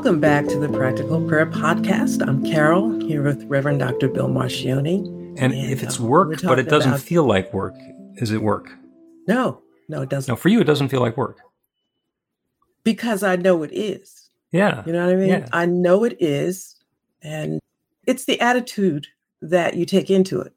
Welcome 0.00 0.18
back 0.18 0.46
to 0.46 0.58
the 0.58 0.70
Practical 0.70 1.28
Prayer 1.28 1.44
Podcast. 1.44 2.26
I'm 2.26 2.42
Carol 2.42 2.98
here 3.00 3.22
with 3.22 3.44
Reverend 3.44 3.80
Dr. 3.80 4.08
Bill 4.08 4.28
Marcioni. 4.30 5.04
And 5.36 5.52
And, 5.52 5.70
if 5.70 5.82
it's 5.82 6.00
uh, 6.00 6.04
work, 6.04 6.40
but 6.42 6.58
it 6.58 6.70
doesn't 6.70 6.92
about- 6.92 7.02
feel 7.02 7.24
like 7.24 7.52
work, 7.52 7.74
is 8.14 8.30
it 8.30 8.40
work? 8.40 8.70
No, 9.28 9.60
no, 9.90 10.00
it 10.00 10.08
doesn't. 10.08 10.32
No, 10.32 10.36
for 10.36 10.48
you, 10.48 10.58
it 10.58 10.64
doesn't 10.64 10.88
feel 10.88 11.00
like 11.02 11.18
work. 11.18 11.36
Because 12.82 13.22
I 13.22 13.36
know 13.36 13.62
it 13.62 13.72
is. 13.74 14.30
Yeah. 14.52 14.82
You 14.86 14.94
know 14.94 15.04
what 15.04 15.12
I 15.12 15.16
mean? 15.18 15.28
Yeah. 15.28 15.48
I 15.52 15.66
know 15.66 16.04
it 16.04 16.16
is. 16.18 16.76
And 17.20 17.60
it's 18.06 18.24
the 18.24 18.40
attitude 18.40 19.06
that 19.42 19.74
you 19.76 19.84
take 19.84 20.08
into 20.08 20.40
it, 20.40 20.54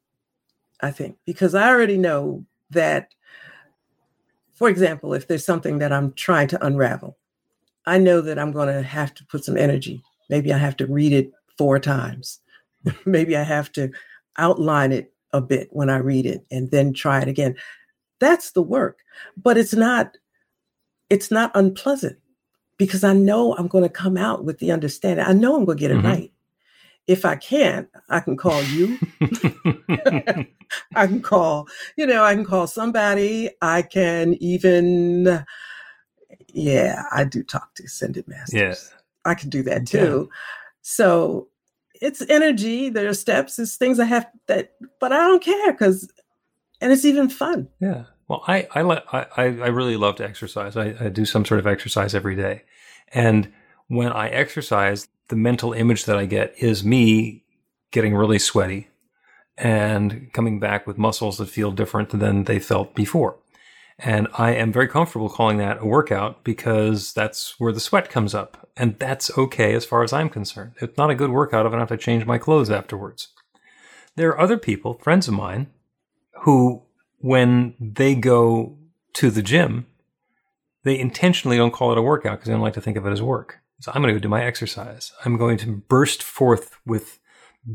I 0.79 0.91
think, 0.91 1.17
because 1.25 1.53
I 1.53 1.67
already 1.67 1.97
know 1.97 2.45
that, 2.69 3.13
for 4.53 4.69
example, 4.69 5.13
if 5.13 5.27
there's 5.27 5.45
something 5.45 5.79
that 5.79 5.91
I'm 5.91 6.13
trying 6.13 6.47
to 6.47 6.65
unravel, 6.65 7.17
I 7.85 7.97
know 7.97 8.21
that 8.21 8.39
I'm 8.39 8.51
going 8.51 8.73
to 8.73 8.81
have 8.81 9.13
to 9.15 9.25
put 9.25 9.43
some 9.43 9.57
energy. 9.57 10.01
Maybe 10.29 10.53
I 10.53 10.57
have 10.57 10.77
to 10.77 10.87
read 10.87 11.13
it 11.13 11.31
four 11.57 11.79
times. 11.79 12.39
Maybe 13.05 13.35
I 13.35 13.43
have 13.43 13.71
to 13.73 13.91
outline 14.37 14.91
it 14.91 15.13
a 15.31 15.41
bit 15.41 15.67
when 15.71 15.89
I 15.89 15.97
read 15.97 16.25
it 16.25 16.45
and 16.51 16.71
then 16.71 16.93
try 16.93 17.21
it 17.21 17.27
again. 17.27 17.55
That's 18.19 18.51
the 18.51 18.61
work. 18.61 18.99
But 19.35 19.57
it's 19.57 19.73
not 19.73 20.17
it's 21.09 21.29
not 21.29 21.51
unpleasant 21.53 22.17
because 22.77 23.03
I 23.03 23.13
know 23.13 23.55
I'm 23.55 23.67
going 23.67 23.83
to 23.83 23.89
come 23.89 24.17
out 24.17 24.45
with 24.45 24.59
the 24.59 24.71
understanding. 24.71 25.25
I 25.25 25.33
know 25.33 25.55
I'm 25.55 25.65
going 25.65 25.77
to 25.77 25.81
get 25.81 25.91
it 25.91 25.97
mm-hmm. 25.97 26.07
right. 26.07 26.31
If 27.05 27.25
I 27.25 27.35
can't, 27.35 27.89
I 28.09 28.21
can 28.21 28.37
call 28.37 28.63
you. 28.63 28.97
I 30.95 31.07
can 31.07 31.21
call, 31.21 31.67
you 31.97 32.07
know, 32.07 32.23
I 32.23 32.33
can 32.33 32.45
call 32.45 32.65
somebody. 32.65 33.49
I 33.61 33.81
can 33.81 34.35
even, 34.35 35.45
yeah, 36.53 37.03
I 37.11 37.23
do 37.23 37.43
talk 37.43 37.73
to 37.75 37.83
ascended 37.83 38.27
masters. 38.27 38.53
Yeah. 38.53 38.75
I 39.25 39.35
can 39.35 39.49
do 39.49 39.63
that 39.63 39.87
too. 39.87 40.29
Yeah. 40.29 40.37
So 40.81 41.47
it's 42.01 42.21
energy. 42.29 42.89
There 42.89 43.07
are 43.07 43.13
steps. 43.13 43.57
It's 43.59 43.75
things 43.75 43.99
I 43.99 44.05
have 44.05 44.27
that, 44.47 44.73
but 44.99 45.11
I 45.11 45.17
don't 45.17 45.43
care 45.43 45.71
because, 45.71 46.09
and 46.79 46.91
it's 46.91 47.05
even 47.05 47.29
fun. 47.29 47.67
Yeah. 47.79 48.03
Well, 48.27 48.43
I 48.47 48.67
I 48.73 48.81
I 49.11 49.45
I 49.45 49.67
really 49.67 49.97
love 49.97 50.15
to 50.17 50.25
exercise. 50.25 50.77
I, 50.77 50.95
I 50.99 51.09
do 51.09 51.25
some 51.25 51.45
sort 51.45 51.59
of 51.59 51.67
exercise 51.67 52.15
every 52.15 52.35
day, 52.35 52.63
and 53.09 53.51
when 53.87 54.11
I 54.11 54.29
exercise, 54.29 55.07
the 55.29 55.35
mental 55.35 55.73
image 55.73 56.05
that 56.05 56.17
I 56.17 56.25
get 56.25 56.53
is 56.57 56.83
me 56.83 57.43
getting 57.91 58.15
really 58.15 58.39
sweaty 58.39 58.89
and 59.57 60.31
coming 60.33 60.59
back 60.59 60.87
with 60.87 60.97
muscles 60.97 61.37
that 61.37 61.47
feel 61.47 61.71
different 61.71 62.09
than 62.09 62.45
they 62.45 62.59
felt 62.59 62.95
before. 62.95 63.37
And 63.99 64.27
I 64.37 64.53
am 64.53 64.71
very 64.71 64.87
comfortable 64.87 65.29
calling 65.29 65.57
that 65.57 65.81
a 65.81 65.85
workout 65.85 66.43
because 66.43 67.13
that's 67.13 67.59
where 67.59 67.71
the 67.71 67.79
sweat 67.79 68.09
comes 68.09 68.33
up. 68.33 68.69
And 68.75 68.97
that's 68.97 69.35
okay 69.37 69.75
as 69.75 69.85
far 69.85 70.03
as 70.03 70.11
I'm 70.11 70.29
concerned. 70.29 70.73
It's 70.81 70.97
not 70.97 71.11
a 71.11 71.15
good 71.15 71.29
workout 71.29 71.65
if 71.65 71.73
I 71.73 71.79
have 71.79 71.89
to 71.89 71.97
change 71.97 72.25
my 72.25 72.37
clothes 72.37 72.71
afterwards. 72.71 73.29
There 74.15 74.29
are 74.29 74.39
other 74.39 74.57
people, 74.57 74.95
friends 74.95 75.27
of 75.27 75.35
mine, 75.35 75.67
who, 76.41 76.81
when 77.19 77.75
they 77.79 78.15
go 78.15 78.77
to 79.13 79.29
the 79.29 79.43
gym, 79.43 79.85
they 80.83 80.99
intentionally 80.99 81.57
don't 81.57 81.73
call 81.73 81.91
it 81.91 81.97
a 81.97 82.01
workout 82.01 82.39
because 82.39 82.47
they 82.47 82.53
don't 82.53 82.61
like 82.61 82.73
to 82.73 82.81
think 82.81 82.97
of 82.97 83.05
it 83.05 83.11
as 83.11 83.21
work. 83.21 83.59
So 83.79 83.91
I'm 83.93 84.01
going 84.01 84.13
to 84.13 84.19
go 84.19 84.23
do 84.23 84.29
my 84.29 84.43
exercise. 84.43 85.11
I'm 85.23 85.37
going 85.37 85.57
to 85.59 85.71
burst 85.71 86.23
forth 86.23 86.77
with 86.85 87.19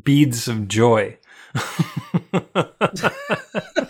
beads 0.03 0.49
of 0.49 0.69
joy. 0.69 1.19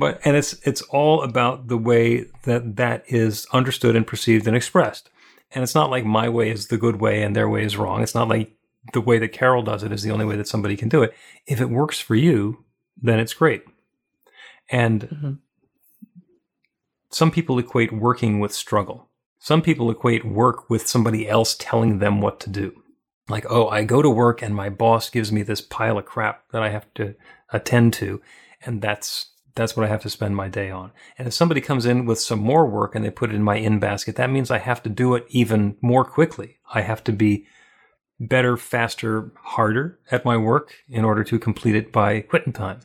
but 0.00 0.20
and 0.24 0.36
it's 0.36 0.54
it's 0.66 0.82
all 0.82 1.22
about 1.22 1.68
the 1.68 1.78
way 1.78 2.24
that 2.44 2.76
that 2.76 3.04
is 3.06 3.46
understood 3.52 3.94
and 3.94 4.06
perceived 4.06 4.46
and 4.46 4.56
expressed. 4.56 5.10
And 5.52 5.62
it's 5.62 5.74
not 5.74 5.90
like 5.90 6.04
my 6.04 6.28
way 6.28 6.50
is 6.50 6.68
the 6.68 6.78
good 6.78 7.00
way 7.00 7.22
and 7.22 7.34
their 7.34 7.48
way 7.48 7.64
is 7.64 7.76
wrong. 7.76 8.02
It's 8.02 8.14
not 8.14 8.28
like 8.28 8.52
the 8.92 9.00
way 9.00 9.18
that 9.18 9.32
Carol 9.32 9.62
does 9.62 9.82
it 9.82 9.92
is 9.92 10.02
the 10.02 10.10
only 10.10 10.24
way 10.24 10.36
that 10.36 10.48
somebody 10.48 10.76
can 10.76 10.88
do 10.88 11.02
it. 11.02 11.14
If 11.46 11.60
it 11.60 11.70
works 11.70 12.00
for 12.00 12.14
you, 12.14 12.64
then 13.00 13.18
it's 13.18 13.34
great. 13.34 13.64
And 14.70 15.02
mm-hmm. 15.02 15.32
some 17.10 17.30
people 17.30 17.58
equate 17.58 17.92
working 17.92 18.40
with 18.40 18.52
struggle. 18.52 19.08
Some 19.38 19.62
people 19.62 19.90
equate 19.90 20.24
work 20.24 20.70
with 20.70 20.86
somebody 20.86 21.28
else 21.28 21.56
telling 21.58 21.98
them 21.98 22.20
what 22.20 22.40
to 22.40 22.50
do. 22.50 22.82
Like, 23.28 23.46
oh, 23.48 23.68
I 23.68 23.84
go 23.84 24.02
to 24.02 24.10
work 24.10 24.42
and 24.42 24.54
my 24.54 24.68
boss 24.68 25.10
gives 25.10 25.32
me 25.32 25.42
this 25.42 25.60
pile 25.60 25.98
of 25.98 26.04
crap 26.04 26.48
that 26.52 26.62
I 26.62 26.68
have 26.70 26.92
to 26.94 27.14
attend 27.52 27.92
to, 27.94 28.20
and 28.64 28.82
that's 28.82 29.30
that's 29.54 29.76
what 29.76 29.84
I 29.84 29.88
have 29.88 30.02
to 30.02 30.10
spend 30.10 30.36
my 30.36 30.48
day 30.48 30.70
on. 30.70 30.92
And 31.18 31.26
if 31.28 31.34
somebody 31.34 31.60
comes 31.60 31.86
in 31.86 32.06
with 32.06 32.20
some 32.20 32.38
more 32.38 32.66
work 32.66 32.94
and 32.94 33.04
they 33.04 33.10
put 33.10 33.30
it 33.30 33.36
in 33.36 33.42
my 33.42 33.56
in 33.56 33.78
basket, 33.78 34.16
that 34.16 34.30
means 34.30 34.50
I 34.50 34.58
have 34.58 34.82
to 34.84 34.88
do 34.88 35.14
it 35.14 35.26
even 35.28 35.76
more 35.80 36.04
quickly. 36.04 36.58
I 36.72 36.82
have 36.82 37.02
to 37.04 37.12
be 37.12 37.46
better, 38.20 38.56
faster, 38.56 39.32
harder 39.42 39.98
at 40.10 40.24
my 40.24 40.36
work 40.36 40.74
in 40.88 41.04
order 41.04 41.24
to 41.24 41.38
complete 41.38 41.74
it 41.74 41.90
by 41.90 42.20
quitting 42.20 42.52
time. 42.52 42.80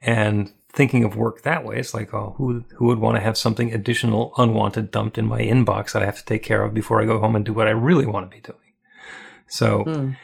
And 0.00 0.52
thinking 0.72 1.04
of 1.04 1.14
work 1.14 1.42
that 1.42 1.64
way, 1.64 1.78
it's 1.78 1.94
like, 1.94 2.12
oh, 2.14 2.34
who 2.38 2.64
who 2.76 2.86
would 2.86 2.98
want 2.98 3.16
to 3.16 3.22
have 3.22 3.36
something 3.36 3.72
additional, 3.72 4.32
unwanted 4.38 4.90
dumped 4.90 5.18
in 5.18 5.26
my 5.26 5.40
inbox 5.40 5.92
that 5.92 6.02
I 6.02 6.06
have 6.06 6.18
to 6.18 6.24
take 6.24 6.42
care 6.42 6.64
of 6.64 6.74
before 6.74 7.00
I 7.00 7.06
go 7.06 7.20
home 7.20 7.36
and 7.36 7.44
do 7.44 7.52
what 7.52 7.68
I 7.68 7.72
really 7.72 8.06
want 8.06 8.28
to 8.28 8.34
be 8.34 8.40
doing? 8.40 8.58
So 9.46 9.84
mm. 9.84 10.16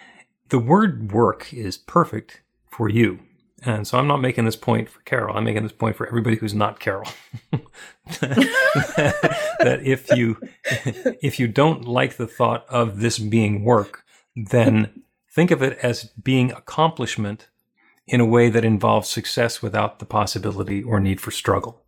the 0.49 0.59
word 0.59 1.13
work 1.13 1.53
is 1.53 1.77
perfect 1.77 2.41
for 2.67 2.89
you. 2.89 3.21
And 3.65 3.87
so 3.87 3.99
I'm 3.99 4.07
not 4.07 4.21
making 4.21 4.45
this 4.45 4.57
point 4.57 4.89
for 4.89 5.01
Carol. 5.01 5.37
I'm 5.37 5.45
making 5.45 5.65
this 5.65 5.73
point 5.73 5.97
for 5.97 6.07
everybody 6.07 6.37
who's 6.37 6.55
not 6.55 6.79
Carol. 6.79 7.09
that 8.21 9.81
if 9.83 10.09
you 10.17 10.41
if 11.21 11.41
you 11.41 11.49
don't 11.49 11.85
like 11.85 12.17
the 12.17 12.27
thought 12.27 12.65
of 12.69 13.01
this 13.01 13.19
being 13.19 13.65
work, 13.65 14.05
then 14.37 15.03
think 15.31 15.51
of 15.51 15.63
it 15.63 15.77
as 15.83 16.05
being 16.05 16.53
accomplishment 16.53 17.49
in 18.07 18.21
a 18.21 18.27
way 18.27 18.49
that 18.49 18.65
involves 18.65 19.09
success 19.09 19.61
without 19.61 19.99
the 19.99 20.07
possibility 20.07 20.83
or 20.83 21.01
need 21.01 21.21
for 21.21 21.31
struggle. 21.31 21.83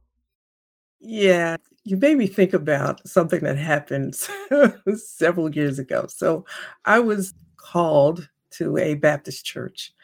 Yeah, 1.00 1.56
you 1.84 1.96
made 1.96 2.18
me 2.18 2.26
think 2.26 2.52
about 2.52 3.06
something 3.08 3.40
that 3.40 3.56
happened 3.56 4.14
several 4.96 5.54
years 5.54 5.78
ago. 5.78 6.06
So 6.08 6.44
I 6.84 6.98
was 6.98 7.32
called 7.56 8.28
to 8.52 8.76
a 8.76 8.94
Baptist 8.94 9.46
church 9.46 9.94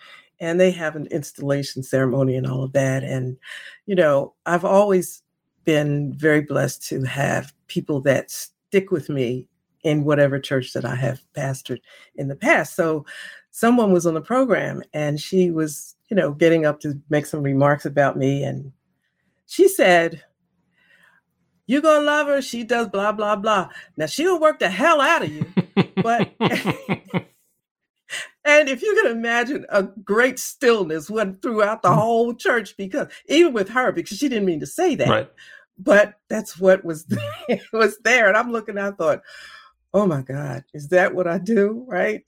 and 0.41 0.61
they 0.61 0.71
have 0.71 0.97
an 0.97 1.07
installation 1.07 1.83
ceremony 1.83 2.37
and 2.37 2.47
all 2.47 2.63
of 2.63 2.73
that. 2.73 3.03
And, 3.03 3.37
you 3.87 3.95
know, 3.95 4.35
I've 4.45 4.65
always 4.65 5.23
been 5.65 6.13
very 6.15 6.43
blessed 6.43 6.87
to 6.89 7.03
have 7.03 7.53
people 7.67 8.01
that 8.03 8.31
stick 8.31 8.91
with 8.91 9.09
me 9.09 9.49
in 9.83 10.05
whatever 10.05 10.39
church 10.39 10.73
that 10.73 10.85
I 10.85 10.95
have 10.95 11.21
pastored 11.37 11.79
in 12.17 12.29
the 12.29 12.37
past. 12.37 12.77
So 12.77 13.05
someone 13.51 13.93
was 13.93 14.07
on 14.07 14.15
the 14.15 14.21
program 14.21 14.83
and 14.93 15.21
she 15.21 15.51
was 15.51 15.97
you 16.09 16.17
know, 16.17 16.33
getting 16.33 16.67
up 16.67 16.81
to 16.81 17.01
make 17.11 17.27
some 17.27 17.43
remarks 17.43 17.85
about 17.85 18.17
me. 18.17 18.45
And 18.45 18.73
she 19.47 19.69
said, 19.69 20.23
You're 21.67 21.83
gonna 21.83 22.05
love 22.05 22.29
her. 22.29 22.43
She 22.43 22.65
does 22.65 22.89
blah, 22.89 23.13
blah, 23.13 23.37
blah. 23.37 23.69
Now 23.97 24.07
she'll 24.07 24.41
work 24.41 24.59
the 24.59 24.69
hell 24.69 25.01
out 25.01 25.23
of 25.25 25.33
you. 25.33 25.47
but 25.97 26.31
and 28.47 28.69
if 28.69 28.81
you 28.81 28.95
can 28.95 29.11
imagine 29.11 29.67
a 29.71 29.83
great 29.83 30.39
stillness 30.39 31.11
went 31.11 31.43
throughout 31.43 31.83
the 31.83 31.89
mm. 31.89 31.97
whole 31.97 32.33
church 32.33 32.77
because 32.77 33.09
even 33.27 33.53
with 33.53 33.69
her, 33.71 33.91
because 33.91 34.19
she 34.19 34.29
didn't 34.29 34.47
mean 34.47 34.61
to 34.61 34.67
say 34.67 34.95
that. 34.95 35.09
Right. 35.09 35.31
But 35.79 36.15
that's 36.29 36.59
what 36.59 36.85
was 36.85 37.07
was 37.73 37.99
there. 38.05 38.29
And 38.29 38.37
I'm 38.37 38.53
looking, 38.53 38.79
I 38.79 38.93
thought, 38.93 39.21
oh 39.93 40.07
my 40.07 40.23
God, 40.23 40.65
is 40.73 40.89
that 40.89 41.13
what 41.13 41.27
I 41.27 41.39
do? 41.39 41.85
Right. 41.89 42.23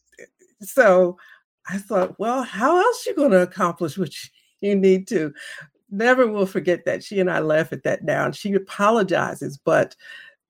So 0.60 1.16
I 1.68 1.78
thought, 1.78 2.18
well, 2.18 2.42
how 2.42 2.78
else 2.78 3.06
you 3.06 3.14
going 3.14 3.30
to 3.30 3.42
accomplish 3.42 3.96
what 3.96 4.10
you 4.60 4.74
need 4.74 5.06
to? 5.08 5.32
Never 5.88 6.26
will 6.26 6.46
forget 6.46 6.84
that. 6.84 7.04
She 7.04 7.20
and 7.20 7.30
I 7.30 7.38
laugh 7.38 7.72
at 7.72 7.84
that 7.84 8.02
now, 8.04 8.26
and 8.26 8.36
she 8.36 8.52
apologizes, 8.52 9.56
but 9.56 9.94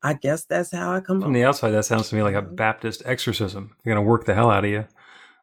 I 0.03 0.15
guess 0.15 0.47
that's 0.47 0.73
how 0.73 0.93
I 0.93 1.01
come. 1.01 1.21
From 1.21 1.33
the 1.33 1.45
outside, 1.45 1.71
that 1.73 1.85
sounds 1.85 2.09
to 2.09 2.17
me 2.17 2.23
like 2.23 2.35
a 2.35 2.43
Baptist 2.43 3.03
exorcism. 3.05 3.77
You're 3.85 3.95
going 3.95 4.05
to 4.05 4.09
work 4.09 4.25
the 4.25 4.35
hell 4.35 4.51
out 4.51 4.65
of 4.65 4.71
you. 4.71 4.85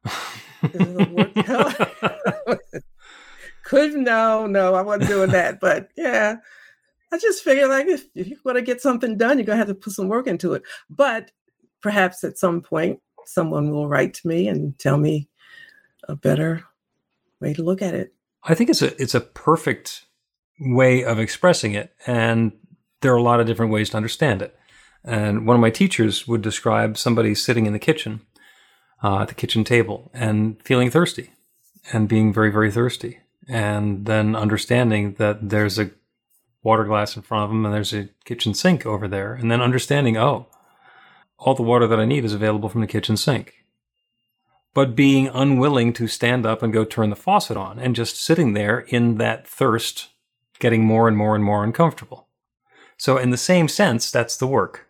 Could 3.63 3.95
no, 3.95 4.45
no, 4.45 4.75
I 4.75 4.81
wasn't 4.81 5.09
doing 5.09 5.31
that. 5.31 5.59
But 5.59 5.89
yeah, 5.97 6.35
I 7.11 7.17
just 7.17 7.43
figured 7.43 7.69
like 7.69 7.87
if, 7.87 8.05
if 8.15 8.27
you 8.27 8.37
want 8.43 8.57
to 8.57 8.61
get 8.61 8.81
something 8.81 9.17
done, 9.17 9.37
you're 9.37 9.45
gonna 9.45 9.57
have 9.57 9.67
to 9.67 9.75
put 9.75 9.93
some 9.93 10.07
work 10.07 10.27
into 10.27 10.53
it. 10.53 10.63
But 10.89 11.31
perhaps 11.81 12.23
at 12.23 12.37
some 12.37 12.61
point, 12.61 12.99
someone 13.25 13.71
will 13.71 13.87
write 13.87 14.13
to 14.15 14.27
me 14.27 14.47
and 14.47 14.77
tell 14.77 14.97
me 14.97 15.29
a 16.07 16.15
better 16.15 16.63
way 17.39 17.53
to 17.53 17.63
look 17.63 17.81
at 17.81 17.93
it. 17.93 18.13
I 18.43 18.53
think 18.53 18.69
it's 18.69 18.81
a 18.81 18.99
it's 19.01 19.15
a 19.15 19.21
perfect 19.21 20.05
way 20.59 21.03
of 21.03 21.19
expressing 21.19 21.73
it, 21.73 21.93
and 22.05 22.51
there 23.01 23.13
are 23.13 23.17
a 23.17 23.23
lot 23.23 23.39
of 23.39 23.47
different 23.47 23.71
ways 23.71 23.89
to 23.89 23.97
understand 23.97 24.41
it. 24.41 24.55
And 25.03 25.45
one 25.45 25.55
of 25.55 25.61
my 25.61 25.69
teachers 25.69 26.27
would 26.27 26.41
describe 26.41 26.97
somebody 26.97 27.35
sitting 27.35 27.65
in 27.65 27.73
the 27.73 27.79
kitchen, 27.79 28.21
uh, 29.03 29.21
at 29.21 29.27
the 29.27 29.34
kitchen 29.34 29.63
table, 29.63 30.10
and 30.13 30.62
feeling 30.63 30.89
thirsty, 30.89 31.31
and 31.93 32.08
being 32.08 32.34
very 32.34 32.51
very 32.51 32.71
thirsty, 32.71 33.19
and 33.47 34.05
then 34.05 34.36
understanding 34.36 35.13
that 35.13 35.49
there's 35.49 35.79
a 35.79 35.91
water 36.63 36.84
glass 36.84 37.15
in 37.15 37.21
front 37.21 37.43
of 37.43 37.49
them 37.51 37.63
and 37.63 37.73
there's 37.73 37.93
a 37.93 38.10
kitchen 38.23 38.53
sink 38.53 38.86
over 38.86 39.08
there, 39.08 39.34
and 39.34 39.51
then 39.51 39.62
understanding, 39.62 40.17
oh, 40.17 40.47
all 41.38 41.53
the 41.53 41.63
water 41.63 41.86
that 41.88 41.99
I 41.99 42.05
need 42.05 42.25
is 42.25 42.34
available 42.34 42.69
from 42.69 42.81
the 42.81 42.88
kitchen 42.88 43.17
sink 43.17 43.65
but 44.75 44.93
being 44.93 45.29
unwilling 45.29 45.93
to 45.93 46.05
stand 46.05 46.45
up 46.45 46.62
and 46.62 46.73
go 46.73 46.84
turn 46.84 47.10
the 47.10 47.15
faucet 47.15 47.55
on 47.58 47.79
and 47.79 47.95
just 47.95 48.21
sitting 48.21 48.53
there 48.53 48.79
in 48.79 49.17
that 49.17 49.47
thirst, 49.47 50.10
getting 50.60 50.84
more 50.84 51.08
and 51.08 51.17
more 51.17 51.34
and 51.34 51.43
more 51.43 51.63
uncomfortable. 51.63 52.27
So, 52.97 53.17
in 53.17 53.29
the 53.29 53.38
same 53.38 53.69
sense, 53.69 54.12
that's 54.12 54.36
the 54.36 54.45
work. 54.45 54.88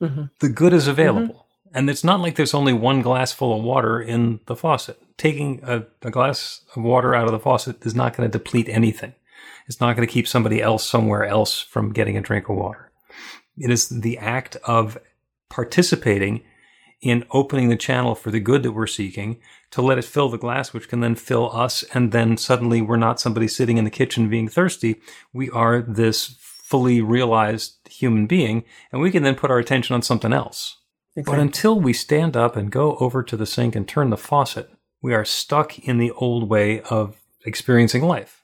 Mm-hmm. 0.00 0.24
The 0.40 0.48
good 0.48 0.72
is 0.72 0.88
available. 0.88 1.34
Mm-hmm. 1.34 1.49
And 1.72 1.88
it's 1.88 2.04
not 2.04 2.20
like 2.20 2.36
there's 2.36 2.54
only 2.54 2.72
one 2.72 3.02
glass 3.02 3.32
full 3.32 3.56
of 3.56 3.62
water 3.62 4.00
in 4.00 4.40
the 4.46 4.56
faucet. 4.56 5.00
Taking 5.16 5.60
a, 5.62 5.84
a 6.02 6.10
glass 6.10 6.62
of 6.74 6.82
water 6.82 7.14
out 7.14 7.26
of 7.26 7.32
the 7.32 7.38
faucet 7.38 7.84
is 7.86 7.94
not 7.94 8.16
going 8.16 8.28
to 8.28 8.38
deplete 8.38 8.68
anything. 8.68 9.14
It's 9.66 9.80
not 9.80 9.94
going 9.94 10.06
to 10.06 10.12
keep 10.12 10.26
somebody 10.26 10.60
else 10.60 10.84
somewhere 10.84 11.24
else 11.24 11.60
from 11.60 11.92
getting 11.92 12.16
a 12.16 12.20
drink 12.20 12.48
of 12.48 12.56
water. 12.56 12.90
It 13.56 13.70
is 13.70 13.88
the 13.88 14.18
act 14.18 14.56
of 14.64 14.98
participating 15.48 16.42
in 17.00 17.24
opening 17.30 17.68
the 17.68 17.76
channel 17.76 18.14
for 18.14 18.30
the 18.30 18.40
good 18.40 18.62
that 18.62 18.72
we're 18.72 18.86
seeking 18.86 19.38
to 19.70 19.80
let 19.80 19.98
it 19.98 20.04
fill 20.04 20.28
the 20.28 20.38
glass, 20.38 20.72
which 20.72 20.88
can 20.88 21.00
then 21.00 21.14
fill 21.14 21.54
us. 21.54 21.82
And 21.94 22.12
then 22.12 22.36
suddenly 22.36 22.82
we're 22.82 22.96
not 22.96 23.20
somebody 23.20 23.48
sitting 23.48 23.78
in 23.78 23.84
the 23.84 23.90
kitchen 23.90 24.28
being 24.28 24.48
thirsty. 24.48 25.00
We 25.32 25.50
are 25.50 25.80
this 25.80 26.36
fully 26.40 27.00
realized 27.00 27.76
human 27.88 28.26
being, 28.26 28.64
and 28.92 29.00
we 29.00 29.10
can 29.10 29.22
then 29.22 29.34
put 29.34 29.50
our 29.50 29.58
attention 29.58 29.94
on 29.94 30.02
something 30.02 30.32
else. 30.32 30.76
Exactly. 31.20 31.36
But 31.38 31.42
until 31.42 31.78
we 31.78 31.92
stand 31.92 32.34
up 32.34 32.56
and 32.56 32.70
go 32.70 32.96
over 32.96 33.22
to 33.22 33.36
the 33.36 33.44
sink 33.44 33.76
and 33.76 33.86
turn 33.86 34.08
the 34.08 34.16
faucet, 34.16 34.70
we 35.02 35.12
are 35.12 35.24
stuck 35.24 35.78
in 35.78 35.98
the 35.98 36.10
old 36.12 36.48
way 36.48 36.80
of 36.82 37.16
experiencing 37.44 38.02
life. 38.02 38.42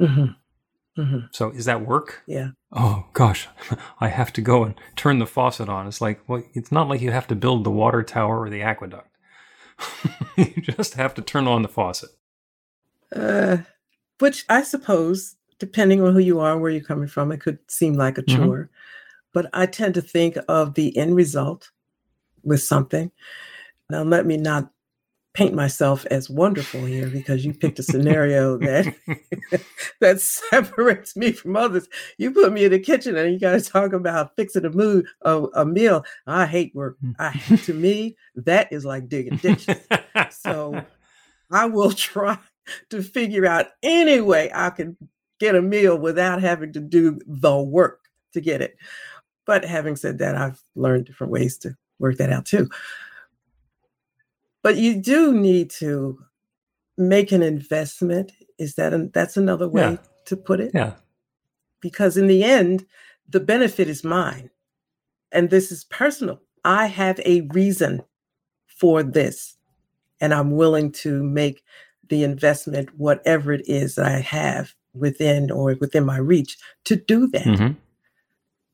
Mm-hmm. 0.00 1.00
Mm-hmm. 1.00 1.18
So 1.32 1.50
is 1.50 1.66
that 1.66 1.86
work? 1.86 2.22
Yeah. 2.26 2.50
Oh 2.72 3.06
gosh, 3.12 3.46
I 4.00 4.08
have 4.08 4.32
to 4.34 4.40
go 4.40 4.64
and 4.64 4.74
turn 4.96 5.18
the 5.18 5.26
faucet 5.26 5.68
on. 5.68 5.86
It's 5.86 6.00
like, 6.00 6.20
well, 6.26 6.42
it's 6.54 6.72
not 6.72 6.88
like 6.88 7.02
you 7.02 7.10
have 7.10 7.26
to 7.28 7.34
build 7.34 7.64
the 7.64 7.70
water 7.70 8.02
tower 8.02 8.40
or 8.40 8.48
the 8.48 8.62
aqueduct. 8.62 9.14
you 10.36 10.62
just 10.62 10.94
have 10.94 11.12
to 11.14 11.22
turn 11.22 11.46
on 11.46 11.60
the 11.60 11.68
faucet. 11.68 12.10
Uh, 13.14 13.58
which 14.18 14.46
I 14.48 14.62
suppose, 14.62 15.36
depending 15.58 16.02
on 16.02 16.14
who 16.14 16.20
you 16.20 16.40
are, 16.40 16.58
where 16.58 16.70
you're 16.70 16.80
coming 16.80 17.08
from, 17.08 17.32
it 17.32 17.40
could 17.40 17.58
seem 17.68 17.94
like 17.94 18.16
a 18.16 18.22
mm-hmm. 18.22 18.44
chore. 18.44 18.56
Mm-hmm. 18.56 18.74
But 19.32 19.48
I 19.52 19.66
tend 19.66 19.94
to 19.94 20.02
think 20.02 20.36
of 20.48 20.74
the 20.74 20.96
end 20.96 21.14
result 21.14 21.70
with 22.42 22.62
something. 22.62 23.10
Now, 23.88 24.02
let 24.02 24.26
me 24.26 24.36
not 24.36 24.70
paint 25.32 25.54
myself 25.54 26.04
as 26.10 26.28
wonderful 26.28 26.84
here 26.84 27.06
because 27.06 27.44
you 27.44 27.54
picked 27.54 27.78
a 27.78 27.82
scenario 27.82 28.56
that 28.58 28.94
that 30.00 30.20
separates 30.20 31.16
me 31.16 31.32
from 31.32 31.56
others. 31.56 31.88
You 32.18 32.32
put 32.32 32.52
me 32.52 32.64
in 32.64 32.72
the 32.72 32.78
kitchen 32.78 33.16
and 33.16 33.32
you 33.32 33.38
guys 33.38 33.68
talk 33.68 33.92
about 33.92 34.34
fixing 34.36 34.64
a 34.64 34.70
mood 34.70 35.06
a, 35.22 35.44
a 35.54 35.64
meal. 35.64 36.04
I 36.26 36.46
hate 36.46 36.74
work. 36.74 36.98
Hmm. 37.00 37.12
I 37.18 37.32
to 37.64 37.74
me 37.74 38.16
that 38.34 38.72
is 38.72 38.84
like 38.84 39.08
digging 39.08 39.36
ditches. 39.36 39.76
so 40.30 40.84
I 41.50 41.66
will 41.66 41.92
try 41.92 42.38
to 42.90 43.02
figure 43.02 43.46
out 43.46 43.66
any 43.82 44.20
way 44.20 44.50
I 44.54 44.70
can 44.70 44.96
get 45.38 45.54
a 45.54 45.62
meal 45.62 45.98
without 45.98 46.40
having 46.40 46.72
to 46.74 46.80
do 46.80 47.18
the 47.26 47.56
work 47.60 48.00
to 48.32 48.40
get 48.40 48.60
it. 48.60 48.76
But 49.46 49.64
having 49.64 49.96
said 49.96 50.18
that, 50.18 50.36
I've 50.36 50.62
learned 50.74 51.06
different 51.06 51.32
ways 51.32 51.58
to 51.58 51.76
work 51.98 52.16
that 52.16 52.30
out 52.30 52.46
too. 52.46 52.68
But 54.62 54.76
you 54.76 55.00
do 55.00 55.32
need 55.32 55.70
to 55.78 56.18
make 56.98 57.32
an 57.32 57.42
investment. 57.42 58.32
Is 58.58 58.74
that 58.74 58.92
an, 58.92 59.10
that's 59.14 59.36
another 59.36 59.68
way 59.68 59.92
yeah. 59.92 59.96
to 60.26 60.36
put 60.36 60.60
it? 60.60 60.72
Yeah. 60.74 60.94
Because 61.80 62.16
in 62.16 62.26
the 62.26 62.44
end, 62.44 62.86
the 63.28 63.40
benefit 63.40 63.88
is 63.88 64.04
mine. 64.04 64.50
And 65.32 65.48
this 65.48 65.72
is 65.72 65.84
personal. 65.84 66.40
I 66.64 66.86
have 66.86 67.20
a 67.20 67.42
reason 67.52 68.02
for 68.66 69.02
this. 69.02 69.56
And 70.20 70.34
I'm 70.34 70.50
willing 70.50 70.92
to 70.92 71.22
make 71.22 71.62
the 72.08 72.24
investment, 72.24 72.90
whatever 72.98 73.52
it 73.52 73.66
is 73.66 73.94
that 73.94 74.04
I 74.04 74.20
have 74.20 74.74
within 74.92 75.50
or 75.50 75.76
within 75.80 76.04
my 76.04 76.18
reach, 76.18 76.58
to 76.84 76.96
do 76.96 77.28
that. 77.28 77.44
Mm-hmm. 77.44 77.78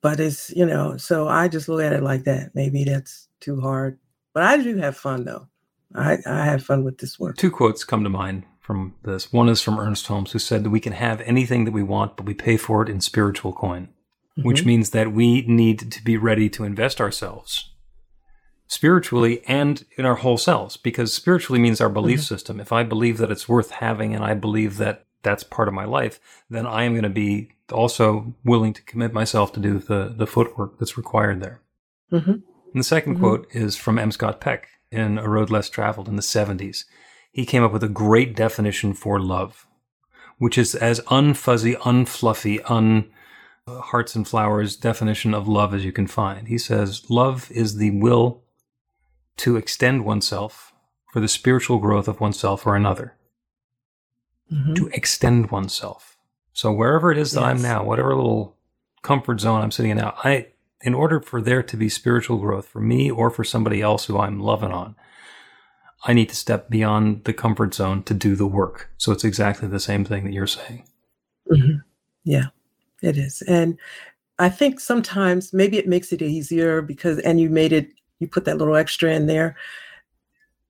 But 0.07 0.21
it's, 0.21 0.51
you 0.55 0.65
know, 0.65 0.97
so 0.99 1.27
I 1.27 1.49
just 1.49 1.69
look 1.69 1.83
at 1.83 1.93
it 1.93 2.01
like 2.01 2.23
that. 2.25 2.55
Maybe 2.55 2.85
that's 2.85 3.27
too 3.41 3.61
hard. 3.61 3.99
But 4.35 4.45
I 4.45 4.57
do 4.57 4.77
have 4.77 4.97
fun 4.97 5.25
though. 5.25 5.49
I, 5.97 6.19
I 6.25 6.45
have 6.45 6.63
fun 6.63 6.85
with 6.85 6.99
this 6.99 7.19
work. 7.19 7.37
Two 7.37 7.51
quotes 7.51 7.83
come 7.83 8.05
to 8.05 8.09
mind 8.09 8.45
from 8.61 8.95
this. 9.03 9.33
One 9.33 9.49
is 9.49 9.61
from 9.61 9.81
Ernest 9.81 10.07
Holmes, 10.07 10.31
who 10.31 10.39
said 10.39 10.63
that 10.63 10.71
we 10.71 10.79
can 10.79 10.93
have 10.93 11.21
anything 11.23 11.65
that 11.65 11.75
we 11.75 11.83
want, 11.83 12.17
but 12.17 12.25
we 12.25 12.35
pay 12.35 12.57
for 12.57 12.85
it 12.85 12.89
in 12.89 13.01
spiritual 13.01 13.53
coin, 13.53 13.89
mm-hmm. 14.39 14.47
which 14.47 14.65
means 14.65 14.91
that 14.91 15.11
we 15.11 15.43
need 15.43 15.91
to 15.91 16.05
be 16.05 16.17
ready 16.17 16.49
to 16.51 16.63
invest 16.63 17.01
ourselves 17.01 17.73
spiritually 18.69 19.43
and 19.49 19.87
in 19.99 20.05
our 20.07 20.17
whole 20.17 20.39
selves, 20.39 20.77
because 20.77 21.13
spiritually 21.13 21.61
means 21.61 21.81
our 21.81 21.89
belief 21.89 22.21
mm-hmm. 22.21 22.35
system. 22.35 22.61
If 22.61 22.71
I 22.71 22.85
believe 22.85 23.19
that 23.19 23.33
it's 23.33 23.49
worth 23.49 23.73
having 23.73 24.15
and 24.15 24.25
I 24.25 24.35
believe 24.35 24.77
that 24.77 25.06
that's 25.27 25.43
part 25.43 25.67
of 25.67 25.75
my 25.75 25.85
life, 25.85 26.21
then 26.49 26.67
I 26.67 26.85
am 26.85 26.93
going 26.93 27.03
to 27.03 27.11
be 27.11 27.51
also 27.73 28.35
willing 28.45 28.73
to 28.73 28.83
commit 28.83 29.13
myself 29.13 29.53
to 29.55 29.61
do 29.61 29.81
the, 29.81 30.15
the 30.17 30.27
footwork 30.27 30.79
that's 30.79 30.97
required 30.97 31.41
there. 31.41 31.61
Mm-hmm. 32.13 32.31
And 32.31 32.43
the 32.75 32.81
2nd 32.81 33.03
mm-hmm. 33.03 33.19
quote 33.19 33.49
is 33.51 33.77
from 33.77 33.99
M. 33.99 34.13
Scott 34.13 34.41
Peck, 34.41 34.69
in 34.93 35.19
A 35.19 35.29
Road 35.29 35.51
Less 35.51 35.69
Traveled 35.69 36.09
in 36.09 36.15
the 36.15 36.23
70s. 36.23 36.85
He 37.33 37.45
came 37.45 37.65
up 37.65 37.73
with 37.73 37.83
a 37.83 37.89
great 37.89 38.37
definition 38.37 38.95
for 38.95 39.19
love, 39.19 39.67
which 40.39 40.57
is 40.57 40.77
as 40.77 41.01
unfuzzy, 41.01 41.77
unfluffy, 41.79 42.61
un 42.71 43.11
hearts 43.69 44.15
and 44.15 44.29
flowers 44.29 44.77
definition 44.77 45.35
of 45.35 45.49
love 45.49 45.75
as 45.75 45.85
you 45.85 45.91
can 45.91 46.07
find. 46.07 46.47
He 46.47 46.57
says, 46.57 47.11
Love 47.11 47.51
is 47.51 47.79
the 47.79 47.91
will 47.91 48.45
to 49.39 49.57
extend 49.57 50.05
oneself 50.05 50.73
for 51.13 51.19
the 51.19 51.29
spiritual 51.29 51.79
growth 51.79 52.07
of 52.07 52.21
oneself 52.21 52.65
or 52.65 52.77
another. 52.77 53.17
Mm-hmm. 54.53 54.75
To 54.75 54.87
extend 54.93 55.51
oneself. 55.51 56.19
So 56.53 56.73
wherever 56.73 57.11
it 57.11 57.19
is 57.19 57.33
that 57.33 57.41
yes. 57.41 57.51
I'm 57.51 57.63
now, 57.63 57.83
whatever 57.83 58.15
little 58.15 58.57
comfort 59.03 59.41
zone 59.41 59.61
I'm 59.61 59.73
sitting 59.73 59.91
in 59.91 59.99
now, 59.99 60.15
I 60.23 60.47
in 60.81 60.95
order 60.95 61.21
for 61.21 61.41
there 61.41 61.65
to 61.65 61.77
be 61.77 61.89
spiritual 61.89 62.39
growth 62.39 62.69
for 62.69 62.81
me 62.81 63.11
or 63.11 63.29
for 63.29 63.43
somebody 63.43 63.83
else 63.83 64.05
who 64.05 64.19
I'm 64.19 64.39
loving 64.39 64.71
on, 64.71 64.95
I 66.05 66.13
need 66.13 66.29
to 66.29 66.37
step 66.37 66.71
beyond 66.71 67.25
the 67.25 67.33
comfort 67.33 67.75
zone 67.75 68.05
to 68.05 68.15
do 68.15 68.37
the 68.37 68.47
work. 68.47 68.89
So 68.99 69.11
it's 69.11 69.25
exactly 69.25 69.67
the 69.67 69.81
same 69.81 70.05
thing 70.05 70.25
that 70.25 70.33
you're 70.33 70.47
saying. 70.47 70.87
Mm-hmm. 71.51 71.79
Yeah, 72.25 72.47
it 73.03 73.19
is. 73.19 73.43
And 73.43 73.79
I 74.39 74.49
think 74.49 74.79
sometimes 74.79 75.53
maybe 75.53 75.79
it 75.79 75.89
makes 75.89 76.13
it 76.13 76.23
easier 76.23 76.83
because, 76.83 77.19
and 77.19 77.41
you 77.41 77.51
made 77.51 77.73
it, 77.73 77.89
you 78.21 78.29
put 78.29 78.45
that 78.45 78.59
little 78.59 78.77
extra 78.77 79.13
in 79.13 79.27
there. 79.27 79.57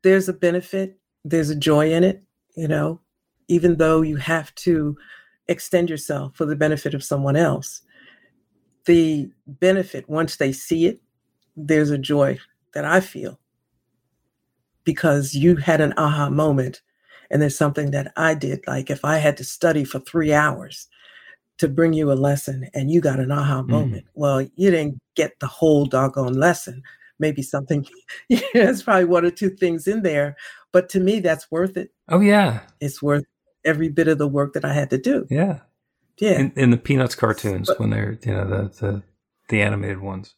There's 0.03 0.29
a 0.29 0.33
benefit, 0.33 0.99
there's 1.25 1.51
a 1.51 1.57
joy 1.57 1.93
in 1.93 2.05
it, 2.05 2.23
you 2.57 2.69
know, 2.69 3.01
even 3.49 3.77
though 3.77 4.03
you 4.03 4.17
have 4.17 4.55
to 4.57 4.97
extend 5.49 5.89
yourself 5.89 6.35
for 6.35 6.45
the 6.45 6.57
benefit 6.57 6.95
of 6.95 7.05
someone 7.05 7.37
else. 7.37 7.83
The 8.87 9.31
benefit 9.47 10.09
once 10.09 10.37
they 10.37 10.53
see 10.53 10.87
it 10.87 11.01
there's 11.57 11.91
a 11.91 11.99
joy 11.99 12.39
that 12.75 12.85
i 12.85 13.01
feel 13.01 13.39
because 14.85 15.35
you 15.35 15.57
had 15.57 15.81
an 15.81 15.95
aha 15.97 16.29
moment 16.29 16.83
and 17.31 17.41
there's 17.41 17.57
something 17.57 17.91
that 17.91 18.13
i 18.17 18.35
did 18.35 18.61
like 18.67 18.91
if 18.91 19.05
i 19.05 19.17
had 19.17 19.37
to 19.37 19.45
study 19.45 19.85
for 19.85 19.99
three 20.01 20.33
hours 20.33 20.89
to 21.59 21.69
bring 21.69 21.95
you 21.95 22.13
a 22.13 22.15
lesson 22.15 22.69
and 22.75 22.91
you 22.91 23.01
got 23.01 23.19
an 23.19 23.33
aha 23.33 23.63
mm. 23.63 23.69
moment 23.69 24.05
well 24.15 24.43
you 24.43 24.71
didn't 24.71 25.01
get 25.15 25.39
the 25.41 25.47
whole 25.47 25.87
doggone 25.87 26.35
lesson. 26.35 26.83
Maybe 27.19 27.41
something 27.41 27.87
yeah, 28.29 28.41
there's 28.53 28.83
probably 28.83 29.07
one 29.07 29.25
or 29.25 29.31
two 29.31 29.49
things 29.49 29.89
in 29.89 30.03
there 30.03 30.37
but 30.71 30.91
to 30.91 31.01
me 31.01 31.21
that's 31.21 31.51
worth 31.51 31.79
it. 31.79 31.89
Oh 32.11 32.21
yeah. 32.21 32.61
It's 32.81 33.01
worth 33.03 33.25
every 33.67 33.89
bit 33.89 34.09
of 34.09 34.19
the 34.19 34.29
work 34.29 34.55
that 34.55 34.65
i 34.65 34.73
had 34.73 34.89
to 34.89 34.99
do 34.99 35.27
yeah 35.29 35.59
yeah. 36.19 36.39
In, 36.39 36.53
in 36.57 36.71
the 36.71 36.77
Peanuts 36.77 37.15
cartoons, 37.15 37.69
but, 37.69 37.81
when 37.81 37.91
they're, 37.91 38.19
you 38.25 38.33
know, 38.33 38.47
the, 38.47 38.69
the, 38.81 39.03
the 39.49 39.63
animated 39.63 40.01
ones, 40.01 40.35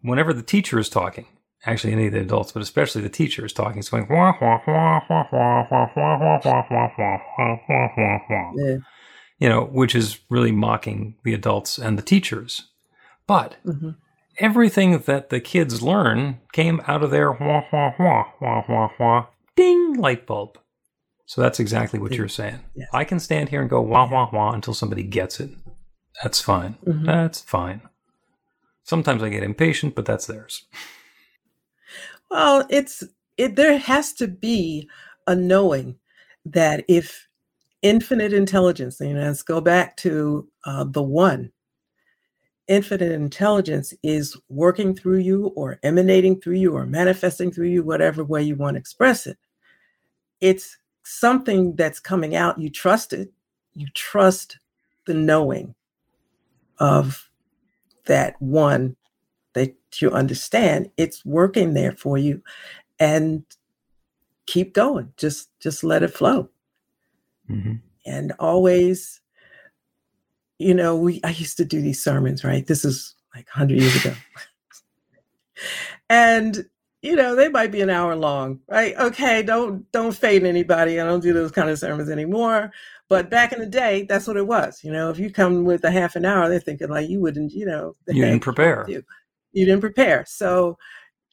whenever 0.00 0.32
the 0.32 0.42
teacher 0.42 0.78
is 0.78 0.88
talking, 0.88 1.26
actually 1.64 1.92
any 1.92 2.06
of 2.06 2.12
the 2.12 2.20
adults, 2.20 2.52
but 2.52 2.62
especially 2.62 3.02
the 3.02 3.08
teacher 3.08 3.44
is 3.44 3.52
talking, 3.52 3.78
it's 3.78 3.88
going, 3.88 4.06
wah, 4.08 4.34
wah, 4.40 4.60
wah, 4.66 5.00
wah, 5.08 5.26
wah, 5.30 5.66
wah, 5.70 5.88
wah, 5.90 5.90
wah, 5.94 6.40
wah, 6.44 6.62
wah, 6.70 6.90
wah, 6.98 7.58
wah, 7.68 7.88
wah, 7.96 8.18
wah. 8.28 8.52
Yeah. 8.56 8.76
You 9.38 9.48
know, 9.48 9.64
which 9.64 9.94
is 9.94 10.20
really 10.28 10.52
mocking 10.52 11.16
the 11.24 11.34
adults 11.34 11.78
and 11.78 11.96
the 11.96 12.02
teachers. 12.02 12.68
But 13.26 13.56
mm-hmm. 13.64 13.90
everything 14.38 14.98
that 14.98 15.30
the 15.30 15.40
kids 15.40 15.82
learn 15.82 16.40
came 16.52 16.80
out 16.86 17.02
of 17.02 17.10
their 17.10 17.30
wah, 17.30 17.62
wah, 17.72 17.92
wah, 17.98 18.24
wah, 18.40 18.62
wah, 18.68 18.88
wah, 18.98 19.26
ding 19.56 19.94
light 19.94 20.26
bulb. 20.26 20.58
So 21.26 21.40
that's 21.40 21.60
exactly 21.60 21.98
what 21.98 22.12
you're 22.12 22.28
saying. 22.28 22.60
Yes. 22.74 22.88
I 22.92 23.04
can 23.04 23.20
stand 23.20 23.48
here 23.48 23.60
and 23.60 23.70
go 23.70 23.80
wah 23.80 24.08
wah 24.10 24.28
wah 24.32 24.52
until 24.52 24.74
somebody 24.74 25.02
gets 25.02 25.40
it. 25.40 25.50
That's 26.22 26.40
fine. 26.40 26.76
Mm-hmm. 26.86 27.06
That's 27.06 27.40
fine. 27.40 27.82
Sometimes 28.84 29.22
I 29.22 29.28
get 29.28 29.42
impatient, 29.42 29.94
but 29.94 30.04
that's 30.04 30.26
theirs. 30.26 30.66
Well, 32.30 32.66
it's 32.68 33.04
it 33.36 33.56
there 33.56 33.78
has 33.78 34.12
to 34.14 34.28
be 34.28 34.88
a 35.26 35.34
knowing 35.34 35.96
that 36.44 36.84
if 36.88 37.28
infinite 37.82 38.32
intelligence, 38.32 38.98
you 39.00 39.14
know, 39.14 39.22
let's 39.22 39.42
go 39.42 39.60
back 39.60 39.96
to 39.98 40.48
uh, 40.64 40.84
the 40.84 41.02
one. 41.02 41.52
Infinite 42.68 43.12
intelligence 43.12 43.92
is 44.02 44.36
working 44.48 44.94
through 44.94 45.18
you 45.18 45.48
or 45.56 45.78
emanating 45.82 46.40
through 46.40 46.54
you 46.54 46.72
or 46.74 46.86
manifesting 46.86 47.50
through 47.50 47.68
you, 47.68 47.82
whatever 47.82 48.24
way 48.24 48.42
you 48.42 48.54
want 48.54 48.74
to 48.76 48.80
express 48.80 49.26
it. 49.26 49.36
It's 50.40 50.78
something 51.02 51.76
that's 51.76 52.00
coming 52.00 52.34
out, 52.34 52.58
you 52.58 52.70
trust 52.70 53.12
it. 53.12 53.32
You 53.74 53.86
trust 53.94 54.58
the 55.06 55.14
knowing 55.14 55.74
of 56.78 57.30
that 58.06 58.40
one 58.40 58.96
that 59.54 59.74
you 60.00 60.10
understand. 60.10 60.90
It's 60.96 61.24
working 61.24 61.74
there 61.74 61.92
for 61.92 62.18
you. 62.18 62.42
And 62.98 63.44
keep 64.46 64.74
going. 64.74 65.12
Just 65.16 65.48
just 65.60 65.82
let 65.84 66.02
it 66.02 66.14
flow. 66.14 66.48
Mm-hmm. 67.50 67.74
and 68.06 68.32
always 68.38 69.20
you 70.58 70.72
know 70.72 70.96
we 70.96 71.20
i 71.24 71.30
used 71.30 71.56
to 71.56 71.64
do 71.64 71.82
these 71.82 72.00
sermons 72.02 72.44
right? 72.44 72.66
This 72.66 72.84
is 72.84 73.16
like 73.34 73.46
100 73.48 73.80
years 73.80 73.96
ago. 74.04 74.14
And 76.08 76.66
you 77.02 77.16
know, 77.16 77.34
they 77.34 77.48
might 77.48 77.72
be 77.72 77.80
an 77.80 77.90
hour 77.90 78.14
long, 78.14 78.60
right? 78.68 78.96
Okay, 78.96 79.42
don't 79.42 79.90
don't 79.92 80.16
fade 80.16 80.44
anybody. 80.44 81.00
I 81.00 81.04
don't 81.04 81.22
do 81.22 81.32
those 81.32 81.50
kind 81.50 81.68
of 81.68 81.78
sermons 81.78 82.08
anymore. 82.08 82.72
But 83.08 83.28
back 83.28 83.52
in 83.52 83.58
the 83.58 83.66
day, 83.66 84.06
that's 84.08 84.26
what 84.26 84.36
it 84.36 84.46
was. 84.46 84.82
You 84.82 84.92
know, 84.92 85.10
if 85.10 85.18
you 85.18 85.30
come 85.30 85.64
with 85.64 85.84
a 85.84 85.90
half 85.90 86.16
an 86.16 86.24
hour, 86.24 86.48
they're 86.48 86.60
thinking 86.60 86.88
like 86.88 87.10
you 87.10 87.20
wouldn't, 87.20 87.52
you 87.52 87.66
know, 87.66 87.94
you 88.06 88.24
didn't 88.24 88.40
prepare. 88.40 88.86
You. 88.88 89.02
you 89.52 89.66
didn't 89.66 89.80
prepare. 89.80 90.24
So 90.26 90.78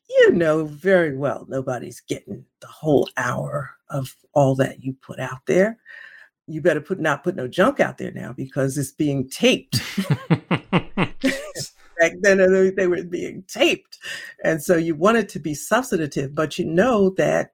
you 0.10 0.32
know 0.32 0.66
very 0.66 1.16
well 1.16 1.46
nobody's 1.48 2.02
getting 2.02 2.44
the 2.62 2.68
whole 2.68 3.08
hour 3.16 3.72
of 3.90 4.16
all 4.34 4.56
that 4.56 4.84
you 4.84 4.96
put 5.02 5.20
out 5.20 5.46
there. 5.46 5.78
You 6.48 6.62
better 6.62 6.82
put 6.82 7.00
not 7.00 7.24
put 7.24 7.36
no 7.36 7.48
junk 7.48 7.80
out 7.80 8.00
there 8.00 8.12
now 8.12 8.34
because 8.34 8.78
it's 8.78 8.92
being 8.92 9.30
taped. 9.30 9.82
Back 12.00 12.14
then 12.22 12.38
they 12.76 12.88
were 12.88 13.04
being 13.04 13.44
taped. 13.48 14.00
And 14.44 14.64
so 14.64 14.78
you 14.78 14.96
want 14.96 15.18
it 15.18 15.30
to 15.30 15.40
be 15.40 15.54
substantive, 15.54 16.34
but 16.34 16.58
you 16.58 16.66
know 16.66 17.10
that 17.12 17.52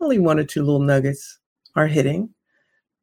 only 0.00 0.18
one 0.18 0.38
or 0.38 0.44
two 0.44 0.62
little 0.62 0.80
nuggets 0.80 1.38
are 1.74 1.86
hitting, 1.86 2.30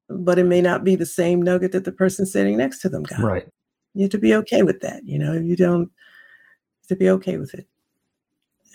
but 0.09 0.39
it 0.39 0.45
may 0.45 0.61
not 0.61 0.83
be 0.83 0.95
the 0.95 1.05
same 1.05 1.41
nugget 1.41 1.73
that 1.73 1.85
the 1.85 1.91
person 1.91 2.25
sitting 2.25 2.57
next 2.57 2.79
to 2.79 2.89
them 2.89 3.03
got. 3.03 3.19
Right. 3.19 3.47
You 3.93 4.03
have 4.03 4.11
to 4.11 4.17
be 4.17 4.33
okay 4.35 4.63
with 4.63 4.79
that. 4.81 5.03
You 5.03 5.19
know, 5.19 5.33
you 5.33 5.55
don't 5.55 5.91
have 6.81 6.87
to 6.87 6.95
be 6.95 7.09
okay 7.09 7.37
with 7.37 7.53
it. 7.53 7.67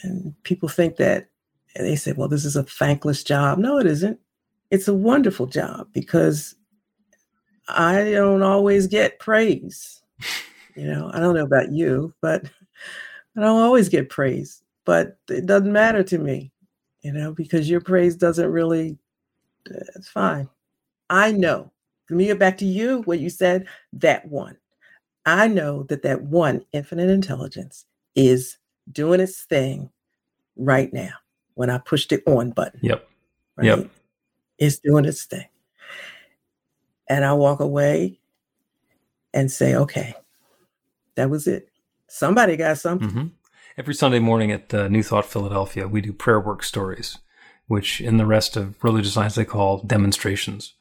And 0.03 0.35
people 0.43 0.69
think 0.69 0.97
that, 0.97 1.29
and 1.75 1.87
they 1.87 1.97
say, 1.97 2.13
well, 2.13 2.29
this 2.29 2.45
is 2.45 2.57
a 2.57 2.65
thankless 2.65 3.25
job. 3.25 3.59
No, 3.59 3.79
it 3.79 3.87
isn't. 3.87 4.21
It's 4.71 4.89
a 4.89 4.95
wonderful 4.95 5.47
job 5.47 5.89
because 5.93 6.55
I 7.69 8.11
don't 8.11 8.43
always 8.43 8.87
get 8.87 9.19
praise. 9.19 10.03
You 10.77 10.87
know, 10.87 11.11
I 11.13 11.21
don't 11.21 11.35
know 11.35 11.45
about 11.45 11.71
you, 11.73 12.13
but 12.21 12.45
I 13.37 13.41
don't 13.41 13.63
always 13.63 13.89
get 13.89 14.09
praise, 14.09 14.63
but 14.85 15.19
it 15.29 15.47
doesn't 15.47 15.73
matter 15.73 16.03
to 16.03 16.19
me, 16.19 16.53
you 17.03 17.13
know, 17.13 17.33
because 17.33 17.71
your 17.71 17.81
praise 17.81 18.17
doesn't 18.17 18.51
really, 18.51 18.99
it's 19.67 20.09
fine. 20.09 20.49
I 21.11 21.33
know. 21.33 21.71
Let 22.11 22.17
me 22.17 22.27
get 22.27 22.39
back 22.39 22.59
to 22.59 22.67
you, 22.67 23.03
what 23.03 23.21
you 23.21 23.31
said, 23.31 23.67
that 23.95 24.27
one. 24.29 24.57
I 25.27 25.49
know 25.49 25.85
that 25.85 26.03
that 26.03 26.23
one 26.23 26.65
infinite 26.73 27.09
intelligence 27.09 27.87
is 28.15 28.59
doing 28.93 29.21
its 29.21 29.45
thing 29.45 29.91
right 30.57 30.93
now 30.93 31.15
when 31.55 31.71
I 31.71 31.79
push 31.79 32.07
the 32.07 32.23
on 32.27 32.51
button. 32.51 32.81
Yep. 32.83 33.09
Right? 33.57 33.67
Yep. 33.67 33.91
It's 34.59 34.79
doing 34.79 35.05
its 35.05 35.25
thing. 35.25 35.47
And 37.09 37.25
I 37.25 37.33
walk 37.33 37.61
away 37.61 38.21
and 39.33 39.51
say, 39.51 39.75
okay, 39.75 40.15
that 41.17 41.31
was 41.31 41.47
it. 41.47 41.69
Somebody 42.09 42.57
got 42.57 42.79
something. 42.79 43.09
Mm-hmm. 43.09 43.27
Every 43.77 43.95
Sunday 43.95 44.21
morning 44.21 44.53
at 44.53 44.73
uh, 44.73 44.89
New 44.89 45.03
Thought 45.03 45.27
Philadelphia, 45.27 45.89
we 45.89 46.01
do 46.01 46.13
prayer 46.13 46.39
work 46.39 46.63
stories, 46.63 47.19
which 47.67 48.01
in 48.01 48.19
the 48.19 48.27
rest 48.27 48.57
of 48.57 48.83
religious 48.85 49.15
science 49.15 49.35
they 49.35 49.45
call 49.45 49.79
demonstrations. 49.79 50.75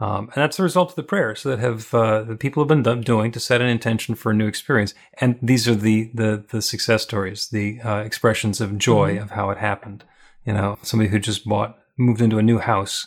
Um, 0.00 0.30
and 0.34 0.42
that's 0.42 0.56
the 0.56 0.62
result 0.62 0.90
of 0.90 0.96
the 0.96 1.02
prayers 1.02 1.42
that 1.42 1.58
have 1.58 1.92
uh, 1.92 2.22
the 2.22 2.34
people 2.34 2.62
have 2.62 2.68
been 2.68 3.02
doing 3.02 3.30
to 3.32 3.40
set 3.40 3.60
an 3.60 3.68
intention 3.68 4.14
for 4.14 4.32
a 4.32 4.34
new 4.34 4.46
experience. 4.46 4.94
And 5.20 5.38
these 5.42 5.68
are 5.68 5.74
the 5.74 6.10
the, 6.14 6.44
the 6.50 6.62
success 6.62 7.02
stories, 7.02 7.48
the 7.48 7.80
uh, 7.82 7.98
expressions 7.98 8.60
of 8.60 8.78
joy 8.78 9.14
mm-hmm. 9.14 9.24
of 9.24 9.32
how 9.32 9.50
it 9.50 9.58
happened. 9.58 10.04
You 10.46 10.54
know, 10.54 10.78
somebody 10.82 11.10
who 11.10 11.18
just 11.18 11.44
bought, 11.44 11.78
moved 11.98 12.22
into 12.22 12.38
a 12.38 12.42
new 12.42 12.58
house 12.58 13.06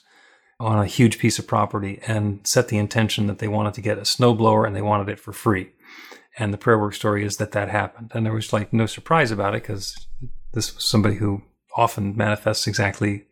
on 0.59 0.79
a 0.79 0.85
huge 0.85 1.17
piece 1.17 1.39
of 1.39 1.47
property 1.47 1.99
and 2.07 2.45
set 2.45 2.67
the 2.67 2.77
intention 2.77 3.25
that 3.25 3.39
they 3.39 3.47
wanted 3.47 3.73
to 3.73 3.81
get 3.81 3.97
a 3.97 4.01
snowblower 4.01 4.65
and 4.65 4.75
they 4.75 4.81
wanted 4.81 5.09
it 5.09 5.19
for 5.19 5.33
free. 5.33 5.71
And 6.37 6.53
the 6.53 6.57
prayer 6.57 6.79
work 6.79 6.95
story 6.95 7.25
is 7.25 7.37
that 7.37 7.51
that 7.51 7.69
happened. 7.69 8.11
And 8.13 8.25
there 8.25 8.33
was 8.33 8.53
like 8.53 8.73
no 8.73 8.85
surprise 8.85 9.31
about 9.31 9.55
it 9.55 9.63
because 9.63 10.07
this 10.53 10.73
was 10.73 10.83
somebody 10.83 11.15
who 11.15 11.43
often 11.75 12.15
manifests 12.15 12.67
exactly 12.67 13.25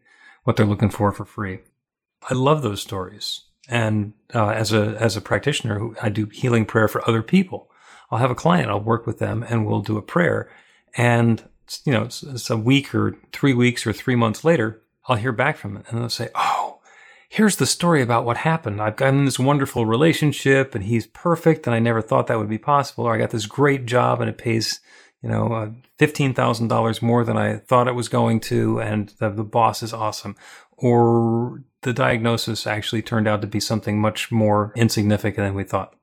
what 0.44 0.56
they're 0.56 0.66
looking 0.66 0.90
for 0.90 1.12
for 1.12 1.26
free. 1.26 1.60
I 2.30 2.34
love 2.34 2.62
those 2.62 2.82
stories. 2.82 3.42
And 3.68 4.14
uh, 4.34 4.50
as 4.50 4.74
a 4.74 4.98
as 5.00 5.16
a 5.16 5.22
practitioner, 5.22 5.80
who 5.80 5.96
I 6.02 6.10
do 6.10 6.26
healing 6.28 6.66
prayer 6.66 6.88
for 6.88 7.08
other 7.08 7.22
people. 7.22 7.70
I'll 8.10 8.20
have 8.20 8.32
a 8.32 8.36
client, 8.36 8.70
I'll 8.70 8.82
work 8.82 9.08
with 9.08 9.20
them, 9.20 9.42
and 9.48 9.66
we'll 9.66 9.82
do 9.82 9.98
a 9.98 10.02
prayer. 10.02 10.52
And 10.98 11.42
you 11.86 11.94
know, 11.94 12.04
it's, 12.04 12.24
it's 12.24 12.50
a 12.50 12.58
week 12.58 12.94
or 12.94 13.18
three 13.32 13.54
weeks 13.54 13.88
or 13.88 13.94
three 13.94 14.16
months 14.16 14.44
later, 14.44 14.82
I'll 15.08 15.16
hear 15.16 15.32
back 15.32 15.58
from 15.58 15.78
it, 15.78 15.86
and 15.88 16.00
they'll 16.00 16.10
say, 16.10 16.30
"Oh, 16.36 16.81
here's 17.32 17.56
the 17.56 17.66
story 17.66 18.02
about 18.02 18.26
what 18.26 18.38
happened. 18.38 18.82
I've 18.82 18.98
gotten 18.98 19.20
in 19.20 19.26
this 19.26 19.40
wonderful 19.40 19.86
relationship, 19.86 20.76
and 20.76 20.84
he's 20.84 21.08
perfect, 21.08 21.66
and 21.66 21.74
I 21.74 21.80
never 21.80 22.02
thought 22.02 22.28
that 22.28 22.38
would 22.38 22.50
be 22.50 22.58
possible. 22.58 23.06
Or 23.06 23.16
I 23.16 23.18
got 23.18 23.30
this 23.32 23.46
great 23.46 23.86
job, 23.86 24.22
and 24.22 24.30
it 24.30 24.38
pays." 24.38 24.82
You 25.24 25.30
know, 25.30 25.54
uh, 25.54 25.70
fifteen 26.00 26.34
thousand 26.34 26.70
dollars 26.70 27.00
more 27.00 27.24
than 27.24 27.38
I 27.38 27.58
thought 27.58 27.88
it 27.88 27.94
was 27.94 28.10
going 28.10 28.40
to, 28.40 28.82
and 28.82 29.10
the, 29.20 29.30
the 29.30 29.44
boss 29.44 29.84
is 29.84 29.94
awesome. 29.94 30.36
Or 30.78 31.64
the 31.84 31.94
diagnosis 31.94 32.66
actually 32.66 33.04
turned 33.04 33.28
out 33.28 33.42
to 33.42 33.48
be 33.48 33.60
something 33.60 34.02
much 34.02 34.32
more 34.32 34.74
insignificant 34.76 35.46
than 35.46 35.54
we 35.54 35.64
thought. 35.64 35.96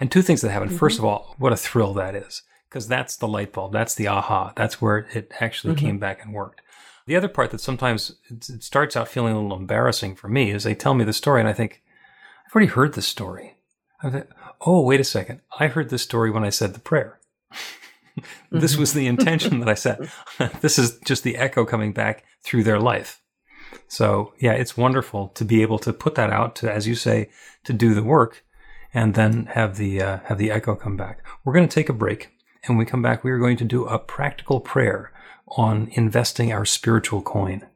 And 0.00 0.10
two 0.10 0.22
things 0.22 0.40
that 0.40 0.50
happened. 0.50 0.72
Mm-hmm. 0.72 0.80
First 0.80 0.98
of 0.98 1.04
all, 1.04 1.36
what 1.38 1.52
a 1.52 1.56
thrill 1.56 1.94
that 1.94 2.16
is, 2.16 2.42
because 2.68 2.88
that's 2.88 3.16
the 3.16 3.28
light 3.28 3.52
bulb. 3.52 3.72
That's 3.72 3.94
the 3.94 4.08
aha. 4.08 4.52
That's 4.56 4.82
where 4.82 5.06
it 5.14 5.30
actually 5.38 5.74
mm-hmm. 5.74 5.86
came 5.86 5.98
back 6.00 6.24
and 6.24 6.34
worked. 6.34 6.60
The 7.06 7.16
other 7.16 7.28
part 7.28 7.50
that 7.50 7.60
sometimes 7.60 8.16
it 8.28 8.62
starts 8.62 8.96
out 8.96 9.08
feeling 9.08 9.34
a 9.34 9.40
little 9.40 9.56
embarrassing 9.56 10.16
for 10.16 10.28
me 10.28 10.50
is 10.50 10.64
they 10.64 10.74
tell 10.74 10.94
me 10.94 11.04
the 11.04 11.12
story 11.12 11.40
and 11.40 11.48
I 11.48 11.52
think, 11.52 11.82
I've 12.46 12.54
already 12.54 12.70
heard 12.70 12.94
this 12.94 13.06
story. 13.06 13.56
I 14.02 14.10
Think, 14.10 14.26
oh, 14.62 14.82
wait 14.82 15.00
a 15.00 15.04
second. 15.04 15.40
I 15.58 15.68
heard 15.68 15.90
this 15.90 16.02
story 16.02 16.30
when 16.30 16.44
I 16.44 16.50
said 16.50 16.74
the 16.74 16.80
prayer. 16.80 17.20
this 18.50 18.76
was 18.76 18.92
the 18.92 19.06
intention 19.06 19.60
that 19.60 19.68
I 19.68 19.74
set. 19.74 20.00
this 20.60 20.78
is 20.78 20.98
just 21.00 21.22
the 21.22 21.36
echo 21.36 21.64
coming 21.64 21.92
back 21.92 22.24
through 22.42 22.64
their 22.64 22.80
life. 22.80 23.20
So 23.88 24.34
yeah, 24.38 24.52
it's 24.52 24.76
wonderful 24.76 25.28
to 25.28 25.44
be 25.44 25.62
able 25.62 25.78
to 25.80 25.92
put 25.92 26.14
that 26.16 26.30
out 26.30 26.56
to, 26.56 26.72
as 26.72 26.86
you 26.86 26.94
say, 26.94 27.30
to 27.64 27.72
do 27.72 27.94
the 27.94 28.02
work 28.02 28.44
and 28.92 29.14
then 29.14 29.46
have 29.46 29.76
the, 29.76 30.02
uh, 30.02 30.18
have 30.24 30.38
the 30.38 30.50
echo 30.50 30.74
come 30.74 30.96
back. 30.96 31.24
We're 31.44 31.52
going 31.52 31.68
to 31.68 31.74
take 31.74 31.88
a 31.88 31.94
break 31.94 32.30
and 32.64 32.76
when 32.76 32.84
we 32.84 32.90
come 32.90 33.02
back, 33.02 33.24
we 33.24 33.30
are 33.30 33.38
going 33.38 33.56
to 33.58 33.64
do 33.64 33.86
a 33.86 33.98
practical 33.98 34.60
prayer 34.60 35.12
on 35.50 35.88
investing 35.92 36.52
our 36.52 36.64
spiritual 36.64 37.22
coin. 37.22 37.66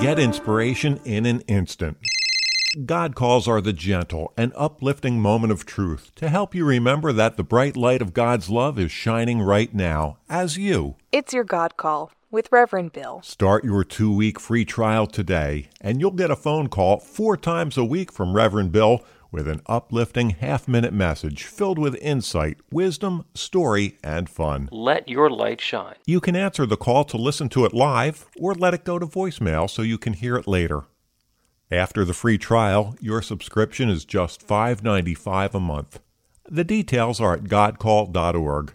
Get 0.00 0.18
inspiration 0.18 1.00
in 1.04 1.26
an 1.26 1.42
instant. 1.42 1.98
God 2.86 3.14
calls 3.16 3.48
are 3.48 3.60
the 3.60 3.72
gentle 3.72 4.32
and 4.36 4.52
uplifting 4.54 5.20
moment 5.20 5.52
of 5.52 5.66
truth 5.66 6.12
to 6.14 6.28
help 6.28 6.54
you 6.54 6.64
remember 6.64 7.12
that 7.12 7.36
the 7.36 7.42
bright 7.42 7.76
light 7.76 8.00
of 8.00 8.14
God's 8.14 8.48
love 8.48 8.78
is 8.78 8.92
shining 8.92 9.42
right 9.42 9.74
now 9.74 10.18
as 10.28 10.56
you. 10.56 10.96
It's 11.10 11.34
your 11.34 11.44
God 11.44 11.76
call 11.76 12.12
with 12.30 12.48
Reverend 12.52 12.92
Bill. 12.92 13.20
Start 13.22 13.64
your 13.64 13.82
two 13.82 14.14
week 14.14 14.38
free 14.38 14.64
trial 14.64 15.06
today, 15.06 15.68
and 15.80 16.00
you'll 16.00 16.12
get 16.12 16.30
a 16.30 16.36
phone 16.36 16.68
call 16.68 17.00
four 17.00 17.36
times 17.36 17.76
a 17.76 17.84
week 17.84 18.12
from 18.12 18.34
Reverend 18.34 18.70
Bill 18.70 19.04
with 19.30 19.48
an 19.48 19.60
uplifting 19.66 20.30
half 20.30 20.66
minute 20.66 20.92
message 20.92 21.44
filled 21.44 21.78
with 21.78 21.94
insight, 21.96 22.58
wisdom, 22.70 23.24
story, 23.34 23.98
and 24.02 24.28
fun. 24.28 24.68
Let 24.72 25.08
your 25.08 25.30
light 25.30 25.60
shine. 25.60 25.96
You 26.06 26.20
can 26.20 26.36
answer 26.36 26.66
the 26.66 26.76
call 26.76 27.04
to 27.04 27.16
listen 27.16 27.48
to 27.50 27.64
it 27.64 27.74
live 27.74 28.26
or 28.38 28.54
let 28.54 28.74
it 28.74 28.84
go 28.84 28.98
to 28.98 29.06
voicemail 29.06 29.68
so 29.68 29.82
you 29.82 29.98
can 29.98 30.14
hear 30.14 30.36
it 30.36 30.46
later. 30.48 30.84
After 31.70 32.04
the 32.04 32.14
free 32.14 32.38
trial, 32.38 32.96
your 33.00 33.22
subscription 33.22 33.88
is 33.88 34.04
just 34.04 34.46
$5.95 34.46 35.54
a 35.54 35.60
month. 35.60 36.00
The 36.48 36.64
details 36.64 37.20
are 37.20 37.34
at 37.34 37.44
godcall.org. 37.44 38.74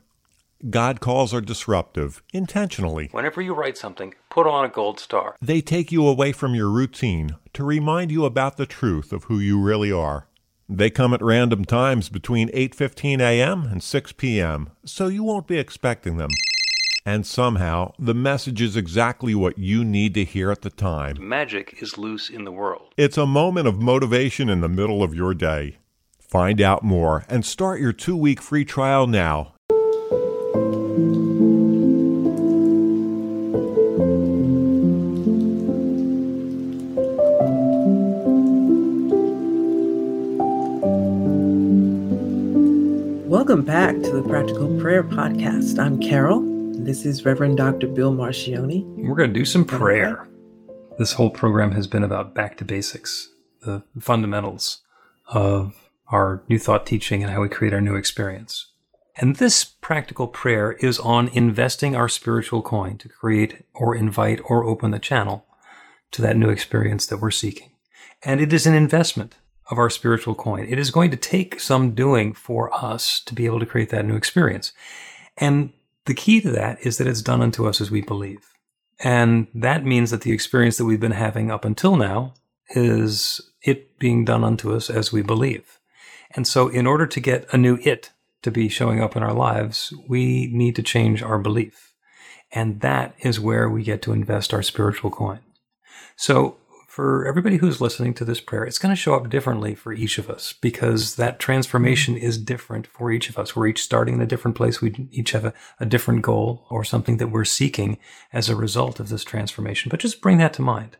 God 0.70 1.02
calls 1.02 1.34
are 1.34 1.42
disruptive, 1.42 2.24
intentionally. 2.34 3.10
Whenever 3.12 3.42
you 3.42 3.54
write 3.54 3.78
something, 3.78 4.16
put 4.30 4.48
on 4.48 4.64
a 4.64 4.70
gold 4.70 5.00
star. 5.00 5.36
They 5.42 5.60
take 5.60 5.92
you 5.92 6.08
away 6.08 6.32
from 6.32 6.56
your 6.56 6.70
routine 6.70 7.36
to 7.54 7.64
remind 7.64 8.12
you 8.12 8.24
about 8.24 8.56
the 8.58 8.66
truth 8.66 9.12
of 9.12 9.26
who 9.26 9.40
you 9.40 9.60
really 9.62 9.92
are. 9.92 10.28
They 10.68 10.90
come 10.90 11.14
at 11.14 11.22
random 11.22 11.64
times 11.66 12.10
between 12.10 12.50
8:15 12.50 13.20
a.m. 13.22 13.66
and 13.66 13.84
6 13.84 14.12
p.m., 14.14 14.72
so 14.84 15.08
you 15.08 15.24
won't 15.24 15.48
be 15.48 15.60
expecting 15.60 16.18
them. 16.18 16.30
And 17.06 17.26
somehow, 17.26 17.94
the 18.00 18.16
message 18.16 18.62
is 18.62 18.76
exactly 18.76 19.36
what 19.36 19.60
you 19.60 19.86
need 19.86 20.16
to 20.16 20.26
hear 20.26 20.50
at 20.50 20.64
the 20.64 20.72
time. 20.72 21.18
Magic 21.20 21.84
is 21.84 22.00
loose 22.00 22.30
in 22.30 22.46
the 22.46 22.52
world. 22.52 22.96
It's 22.98 23.18
a 23.18 23.28
moment 23.28 23.68
of 23.68 23.80
motivation 23.80 24.50
in 24.50 24.62
the 24.62 24.70
middle 24.70 25.04
of 25.04 25.14
your 25.14 25.36
day. 25.36 25.78
Find 26.20 26.60
out 26.60 26.84
more 26.84 27.24
and 27.30 27.46
start 27.46 27.80
your 27.80 27.94
2-week 27.94 28.42
free 28.42 28.66
trial 28.66 29.06
now 29.06 29.55
Welcome 43.46 43.64
back 43.64 43.94
to 44.02 44.12
the 44.12 44.28
Practical 44.28 44.76
Prayer 44.80 45.04
Podcast. 45.04 45.78
I'm 45.78 46.00
Carol. 46.00 46.42
This 46.84 47.06
is 47.06 47.26
Reverend 47.26 47.58
Dr. 47.58 47.86
Bill 47.86 48.12
Marcioni. 48.12 48.84
We're 48.98 49.14
going 49.14 49.32
to 49.32 49.40
do 49.40 49.46
some 49.46 49.66
prayer. 49.66 50.28
This 50.98 51.14
whole 51.14 51.30
program 51.30 51.74
has 51.74 51.86
been 51.86 52.04
about 52.04 52.34
back 52.34 52.58
to 52.58 52.66
basics, 52.66 53.30
the 53.62 53.84
fundamentals 54.00 54.82
of 55.28 55.76
our 56.08 56.42
new 56.50 56.58
thought 56.58 56.88
teaching 56.88 57.22
and 57.22 57.32
how 57.32 57.42
we 57.44 57.48
create 57.48 57.72
our 57.72 57.82
new 57.82 57.94
experience. 57.94 58.72
And 59.16 59.36
this 59.36 59.64
practical 59.64 60.28
prayer 60.28 60.72
is 60.72 60.98
on 60.98 61.28
investing 61.28 61.96
our 61.96 62.10
spiritual 62.10 62.64
coin 62.64 62.98
to 62.98 63.10
create 63.10 63.64
or 63.76 63.96
invite 63.96 64.42
or 64.46 64.64
open 64.64 64.90
the 64.90 64.98
channel 64.98 65.46
to 66.14 66.24
that 66.24 66.36
new 66.36 66.50
experience 66.50 67.06
that 67.06 67.22
we're 67.22 67.30
seeking. 67.30 67.74
And 68.24 68.42
it 68.42 68.52
is 68.52 68.66
an 68.66 68.74
investment 68.74 69.36
of 69.70 69.78
our 69.78 69.90
spiritual 69.90 70.36
coin. 70.36 70.66
It 70.70 70.78
is 70.78 70.92
going 70.92 71.12
to 71.12 71.18
take 71.18 71.60
some 71.60 71.96
doing 71.96 72.34
for 72.34 72.74
us 72.74 73.20
to 73.22 73.34
be 73.34 73.46
able 73.46 73.60
to 73.60 73.66
create 73.66 73.90
that 73.90 74.06
new 74.06 74.16
experience. 74.16 74.74
And 75.38 75.74
the 76.06 76.14
key 76.14 76.40
to 76.42 76.52
that 76.52 76.86
is 76.86 76.98
that 76.98 77.08
it's 77.08 77.22
done 77.22 77.42
unto 77.42 77.68
us 77.68 77.82
as 77.82 77.90
we 77.90 78.02
believe. 78.02 78.54
And 79.00 79.48
that 79.54 79.84
means 79.84 80.12
that 80.12 80.22
the 80.22 80.32
experience 80.32 80.78
that 80.78 80.86
we've 80.86 81.00
been 81.00 81.12
having 81.12 81.52
up 81.52 81.66
until 81.66 81.96
now 81.96 82.34
is 82.70 83.42
it 83.62 84.00
being 84.00 84.24
done 84.24 84.44
unto 84.44 84.74
us 84.74 84.90
as 84.90 85.12
we 85.12 85.22
believe. 85.22 85.80
And 86.32 86.48
so, 86.48 86.68
in 86.70 86.88
order 86.88 87.06
to 87.08 87.20
get 87.20 87.52
a 87.54 87.58
new 87.58 87.78
it 87.84 88.12
to 88.42 88.52
be 88.52 88.70
showing 88.70 89.02
up 89.02 89.16
in 89.16 89.24
our 89.24 89.34
lives, 89.34 89.94
we 90.08 90.48
need 90.48 90.76
to 90.76 90.84
change 90.84 91.22
our 91.22 91.38
belief. 91.38 91.94
And 92.52 92.82
that 92.82 93.16
is 93.20 93.40
where 93.40 93.70
we 93.70 93.84
get 93.84 94.02
to 94.04 94.14
invest 94.14 94.54
our 94.54 94.64
spiritual 94.64 95.12
coin. 95.12 95.40
So, 96.16 96.58
for 96.96 97.28
everybody 97.28 97.58
who's 97.58 97.82
listening 97.82 98.14
to 98.14 98.24
this 98.24 98.40
prayer, 98.40 98.64
it's 98.64 98.80
going 98.80 98.90
to 98.90 98.96
show 98.96 99.16
up 99.16 99.30
differently 99.30 99.76
for 99.76 99.92
each 99.92 100.18
of 100.18 100.30
us 100.30 100.54
because 100.54 101.16
that 101.16 101.40
transformation 101.40 102.16
mm-hmm. 102.16 102.26
is 102.26 102.38
different 102.38 102.88
for 102.88 103.12
each 103.12 103.28
of 103.28 103.38
us. 103.38 103.54
We're 103.54 103.68
each 103.68 103.84
starting 103.84 104.16
in 104.16 104.22
a 104.22 104.26
different 104.26 104.56
place. 104.56 104.80
We 104.80 105.10
each 105.12 105.32
have 105.32 105.44
a, 105.44 105.54
a, 105.78 105.86
different 105.86 106.22
goal 106.22 106.66
or 106.70 106.86
something 106.86 107.18
that 107.18 107.28
we're 107.28 107.44
seeking 107.44 107.98
as 108.32 108.48
a 108.48 108.56
result 108.56 109.02
of 109.02 109.10
this 109.10 109.26
transformation. 109.26 109.90
But 109.90 110.00
just 110.00 110.22
bring 110.22 110.38
that 110.38 110.54
to 110.54 110.62
mind. 110.62 110.96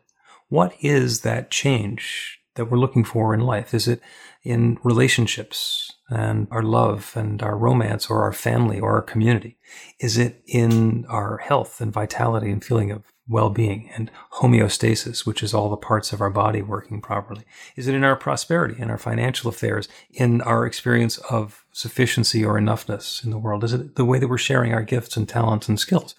What 0.50 0.74
is 0.82 1.22
that 1.22 1.50
change 1.50 2.40
that 2.56 2.66
we're 2.66 2.76
looking 2.76 3.04
for 3.04 3.32
in 3.32 3.40
life? 3.40 3.72
Is 3.72 3.88
it 3.88 4.02
in 4.44 4.76
relationships 4.84 5.90
and 6.10 6.46
our 6.50 6.62
love 6.62 7.12
and 7.14 7.42
our 7.42 7.56
romance 7.56 8.10
or 8.10 8.22
our 8.22 8.34
family 8.34 8.78
or 8.78 8.96
our 8.96 9.02
community? 9.02 9.56
Is 9.98 10.18
it 10.18 10.42
in 10.46 11.06
our 11.08 11.38
health 11.38 11.80
and 11.80 11.90
vitality 11.90 12.50
and 12.50 12.62
feeling 12.62 12.90
of 12.90 13.04
well 13.28 13.50
being 13.50 13.90
and 13.96 14.10
homeostasis, 14.34 15.26
which 15.26 15.42
is 15.42 15.52
all 15.52 15.68
the 15.68 15.76
parts 15.76 16.12
of 16.12 16.20
our 16.20 16.30
body 16.30 16.62
working 16.62 17.00
properly? 17.00 17.44
Is 17.74 17.88
it 17.88 17.94
in 17.94 18.04
our 18.04 18.16
prosperity, 18.16 18.80
in 18.80 18.90
our 18.90 18.98
financial 18.98 19.48
affairs, 19.48 19.88
in 20.10 20.40
our 20.42 20.66
experience 20.66 21.18
of 21.30 21.64
sufficiency 21.72 22.44
or 22.44 22.54
enoughness 22.54 23.24
in 23.24 23.30
the 23.30 23.38
world? 23.38 23.64
Is 23.64 23.72
it 23.72 23.96
the 23.96 24.04
way 24.04 24.18
that 24.18 24.28
we're 24.28 24.38
sharing 24.38 24.72
our 24.72 24.82
gifts 24.82 25.16
and 25.16 25.28
talents 25.28 25.68
and 25.68 25.78
skills 25.78 26.14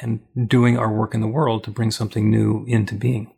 and 0.00 0.20
doing 0.46 0.78
our 0.78 0.92
work 0.92 1.14
in 1.14 1.20
the 1.20 1.26
world 1.26 1.64
to 1.64 1.70
bring 1.70 1.90
something 1.90 2.30
new 2.30 2.64
into 2.66 2.94
being? 2.94 3.32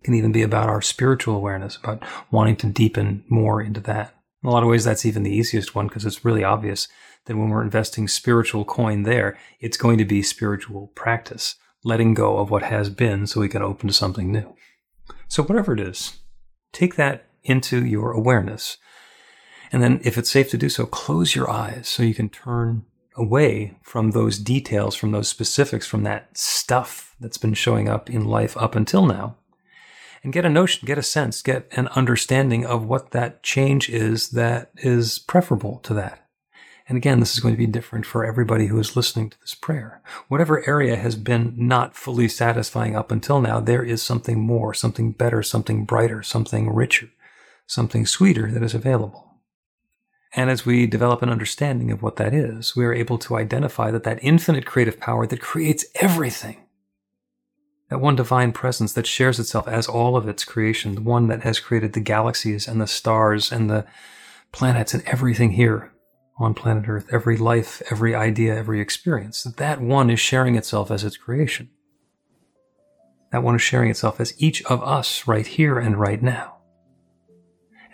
It 0.00 0.04
can 0.04 0.14
even 0.14 0.32
be 0.32 0.42
about 0.42 0.68
our 0.68 0.82
spiritual 0.82 1.36
awareness, 1.36 1.76
about 1.76 2.02
wanting 2.30 2.56
to 2.56 2.66
deepen 2.66 3.24
more 3.28 3.62
into 3.62 3.80
that. 3.80 4.14
In 4.42 4.48
a 4.48 4.52
lot 4.52 4.64
of 4.64 4.68
ways, 4.68 4.84
that's 4.84 5.06
even 5.06 5.22
the 5.22 5.34
easiest 5.34 5.74
one 5.74 5.86
because 5.86 6.04
it's 6.04 6.24
really 6.24 6.42
obvious 6.42 6.88
that 7.26 7.36
when 7.36 7.50
we're 7.50 7.62
investing 7.62 8.08
spiritual 8.08 8.64
coin 8.64 9.04
there, 9.04 9.38
it's 9.60 9.76
going 9.76 9.96
to 9.98 10.04
be 10.04 10.22
spiritual 10.22 10.88
practice 10.96 11.54
letting 11.84 12.14
go 12.14 12.38
of 12.38 12.50
what 12.50 12.62
has 12.62 12.88
been 12.90 13.26
so 13.26 13.40
we 13.40 13.48
can 13.48 13.62
open 13.62 13.88
to 13.88 13.94
something 13.94 14.30
new. 14.30 14.54
So, 15.28 15.42
whatever 15.42 15.72
it 15.72 15.80
is, 15.80 16.18
take 16.72 16.96
that 16.96 17.26
into 17.42 17.84
your 17.84 18.12
awareness. 18.12 18.78
And 19.70 19.82
then, 19.82 20.00
if 20.04 20.18
it's 20.18 20.30
safe 20.30 20.50
to 20.50 20.58
do 20.58 20.68
so, 20.68 20.86
close 20.86 21.34
your 21.34 21.50
eyes 21.50 21.88
so 21.88 22.02
you 22.02 22.14
can 22.14 22.28
turn 22.28 22.84
away 23.16 23.76
from 23.82 24.10
those 24.10 24.38
details, 24.38 24.94
from 24.94 25.12
those 25.12 25.28
specifics, 25.28 25.86
from 25.86 26.02
that 26.04 26.36
stuff 26.36 27.14
that's 27.20 27.38
been 27.38 27.54
showing 27.54 27.88
up 27.88 28.10
in 28.10 28.24
life 28.24 28.56
up 28.56 28.74
until 28.74 29.06
now, 29.06 29.36
and 30.22 30.32
get 30.32 30.44
a 30.44 30.50
notion, 30.50 30.86
get 30.86 30.98
a 30.98 31.02
sense, 31.02 31.42
get 31.42 31.66
an 31.72 31.88
understanding 31.88 32.64
of 32.64 32.84
what 32.84 33.10
that 33.10 33.42
change 33.42 33.88
is 33.88 34.30
that 34.30 34.70
is 34.76 35.18
preferable 35.18 35.78
to 35.80 35.94
that. 35.94 36.21
And 36.88 36.98
again, 36.98 37.20
this 37.20 37.34
is 37.34 37.40
going 37.40 37.54
to 37.54 37.58
be 37.58 37.66
different 37.66 38.04
for 38.04 38.24
everybody 38.24 38.66
who 38.66 38.78
is 38.78 38.96
listening 38.96 39.30
to 39.30 39.40
this 39.40 39.54
prayer. 39.54 40.02
Whatever 40.28 40.68
area 40.68 40.96
has 40.96 41.16
been 41.16 41.54
not 41.56 41.94
fully 41.94 42.28
satisfying 42.28 42.96
up 42.96 43.12
until 43.12 43.40
now, 43.40 43.60
there 43.60 43.84
is 43.84 44.02
something 44.02 44.40
more, 44.40 44.74
something 44.74 45.12
better, 45.12 45.42
something 45.42 45.84
brighter, 45.84 46.22
something 46.22 46.74
richer, 46.74 47.08
something 47.66 48.04
sweeter 48.04 48.50
that 48.50 48.62
is 48.62 48.74
available. 48.74 49.28
And 50.34 50.50
as 50.50 50.64
we 50.64 50.86
develop 50.86 51.22
an 51.22 51.28
understanding 51.28 51.90
of 51.90 52.02
what 52.02 52.16
that 52.16 52.32
is, 52.32 52.74
we 52.74 52.84
are 52.84 52.94
able 52.94 53.18
to 53.18 53.36
identify 53.36 53.90
that 53.90 54.04
that 54.04 54.18
infinite 54.22 54.64
creative 54.64 54.98
power 54.98 55.26
that 55.26 55.40
creates 55.40 55.84
everything, 55.96 56.56
that 57.90 58.00
one 58.00 58.16
divine 58.16 58.52
presence 58.52 58.94
that 58.94 59.06
shares 59.06 59.38
itself 59.38 59.68
as 59.68 59.86
all 59.86 60.16
of 60.16 60.26
its 60.26 60.44
creation, 60.44 60.94
the 60.94 61.02
one 61.02 61.28
that 61.28 61.42
has 61.42 61.60
created 61.60 61.92
the 61.92 62.00
galaxies 62.00 62.66
and 62.66 62.80
the 62.80 62.86
stars 62.86 63.52
and 63.52 63.68
the 63.68 63.84
planets 64.52 64.94
and 64.94 65.02
everything 65.06 65.52
here, 65.52 65.91
on 66.38 66.54
planet 66.54 66.88
Earth, 66.88 67.06
every 67.12 67.36
life, 67.36 67.82
every 67.90 68.14
idea, 68.14 68.56
every 68.56 68.80
experience, 68.80 69.42
that 69.44 69.80
one 69.80 70.10
is 70.10 70.20
sharing 70.20 70.56
itself 70.56 70.90
as 70.90 71.04
its 71.04 71.16
creation. 71.16 71.70
That 73.30 73.42
one 73.42 73.54
is 73.54 73.62
sharing 73.62 73.90
itself 73.90 74.20
as 74.20 74.34
each 74.40 74.62
of 74.64 74.82
us 74.82 75.26
right 75.26 75.46
here 75.46 75.78
and 75.78 75.98
right 75.98 76.22
now. 76.22 76.56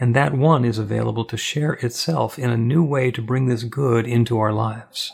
And 0.00 0.14
that 0.14 0.34
one 0.34 0.64
is 0.64 0.78
available 0.78 1.24
to 1.24 1.36
share 1.36 1.72
itself 1.74 2.38
in 2.38 2.50
a 2.50 2.56
new 2.56 2.84
way 2.84 3.10
to 3.10 3.22
bring 3.22 3.46
this 3.46 3.64
good 3.64 4.06
into 4.06 4.38
our 4.38 4.52
lives. 4.52 5.12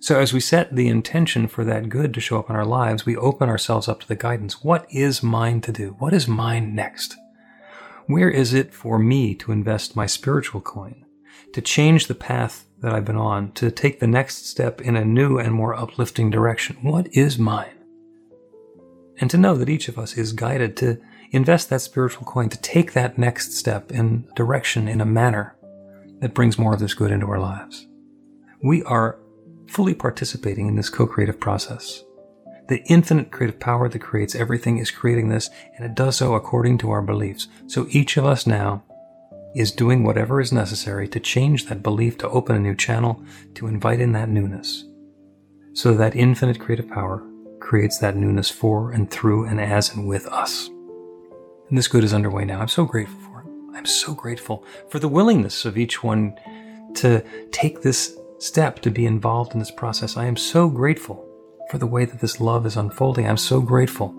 So, 0.00 0.18
as 0.18 0.32
we 0.32 0.40
set 0.40 0.74
the 0.74 0.88
intention 0.88 1.46
for 1.46 1.64
that 1.64 1.88
good 1.88 2.12
to 2.14 2.20
show 2.20 2.40
up 2.40 2.50
in 2.50 2.56
our 2.56 2.66
lives, 2.66 3.06
we 3.06 3.16
open 3.16 3.48
ourselves 3.48 3.86
up 3.86 4.00
to 4.00 4.08
the 4.08 4.16
guidance. 4.16 4.64
What 4.64 4.84
is 4.90 5.22
mine 5.22 5.60
to 5.60 5.70
do? 5.70 5.94
What 6.00 6.12
is 6.12 6.26
mine 6.26 6.74
next? 6.74 7.14
Where 8.06 8.28
is 8.28 8.52
it 8.52 8.74
for 8.74 8.98
me 8.98 9.36
to 9.36 9.52
invest 9.52 9.94
my 9.94 10.06
spiritual 10.06 10.60
coin? 10.60 11.01
To 11.52 11.60
change 11.60 12.06
the 12.06 12.14
path 12.14 12.66
that 12.80 12.92
I've 12.92 13.04
been 13.04 13.16
on, 13.16 13.52
to 13.52 13.70
take 13.70 14.00
the 14.00 14.06
next 14.06 14.46
step 14.46 14.80
in 14.80 14.96
a 14.96 15.04
new 15.04 15.38
and 15.38 15.54
more 15.54 15.74
uplifting 15.74 16.30
direction. 16.30 16.76
What 16.82 17.08
is 17.14 17.38
mine? 17.38 17.74
And 19.18 19.30
to 19.30 19.38
know 19.38 19.56
that 19.56 19.68
each 19.68 19.88
of 19.88 19.98
us 19.98 20.16
is 20.16 20.32
guided 20.32 20.76
to 20.78 21.00
invest 21.30 21.70
that 21.70 21.80
spiritual 21.80 22.24
coin, 22.24 22.48
to 22.48 22.60
take 22.60 22.92
that 22.92 23.18
next 23.18 23.54
step 23.54 23.90
in 23.92 24.28
direction 24.34 24.88
in 24.88 25.00
a 25.00 25.06
manner 25.06 25.56
that 26.20 26.34
brings 26.34 26.58
more 26.58 26.74
of 26.74 26.80
this 26.80 26.94
good 26.94 27.10
into 27.10 27.26
our 27.26 27.40
lives. 27.40 27.86
We 28.62 28.82
are 28.84 29.18
fully 29.68 29.94
participating 29.94 30.68
in 30.68 30.76
this 30.76 30.88
co 30.90 31.06
creative 31.06 31.40
process. 31.40 32.02
The 32.68 32.82
infinite 32.86 33.30
creative 33.30 33.58
power 33.58 33.88
that 33.88 33.98
creates 33.98 34.34
everything 34.34 34.78
is 34.78 34.90
creating 34.90 35.28
this, 35.28 35.50
and 35.76 35.84
it 35.84 35.94
does 35.94 36.16
so 36.16 36.34
according 36.34 36.78
to 36.78 36.90
our 36.90 37.02
beliefs. 37.02 37.48
So 37.66 37.86
each 37.90 38.16
of 38.16 38.24
us 38.24 38.46
now 38.46 38.84
is 39.54 39.72
doing 39.72 40.04
whatever 40.04 40.40
is 40.40 40.52
necessary 40.52 41.08
to 41.08 41.20
change 41.20 41.66
that 41.66 41.82
belief, 41.82 42.18
to 42.18 42.28
open 42.28 42.56
a 42.56 42.60
new 42.60 42.74
channel, 42.74 43.22
to 43.54 43.66
invite 43.66 44.00
in 44.00 44.12
that 44.12 44.28
newness. 44.28 44.84
So 45.74 45.94
that 45.94 46.16
infinite 46.16 46.60
creative 46.60 46.88
power 46.88 47.22
creates 47.60 47.98
that 47.98 48.16
newness 48.16 48.50
for 48.50 48.92
and 48.92 49.10
through 49.10 49.46
and 49.46 49.60
as 49.60 49.94
and 49.94 50.06
with 50.06 50.26
us. 50.26 50.68
And 51.68 51.78
this 51.78 51.88
good 51.88 52.04
is 52.04 52.12
underway 52.12 52.44
now. 52.44 52.60
I'm 52.60 52.68
so 52.68 52.84
grateful 52.84 53.18
for 53.20 53.40
it. 53.40 53.46
I'm 53.74 53.86
so 53.86 54.14
grateful 54.14 54.64
for 54.90 54.98
the 54.98 55.08
willingness 55.08 55.64
of 55.64 55.78
each 55.78 56.02
one 56.02 56.36
to 56.96 57.24
take 57.50 57.80
this 57.82 58.16
step 58.38 58.80
to 58.80 58.90
be 58.90 59.06
involved 59.06 59.52
in 59.54 59.58
this 59.58 59.70
process. 59.70 60.16
I 60.16 60.26
am 60.26 60.36
so 60.36 60.68
grateful 60.68 61.26
for 61.70 61.78
the 61.78 61.86
way 61.86 62.04
that 62.04 62.20
this 62.20 62.40
love 62.40 62.66
is 62.66 62.76
unfolding. 62.76 63.26
I'm 63.26 63.38
so 63.38 63.60
grateful 63.60 64.14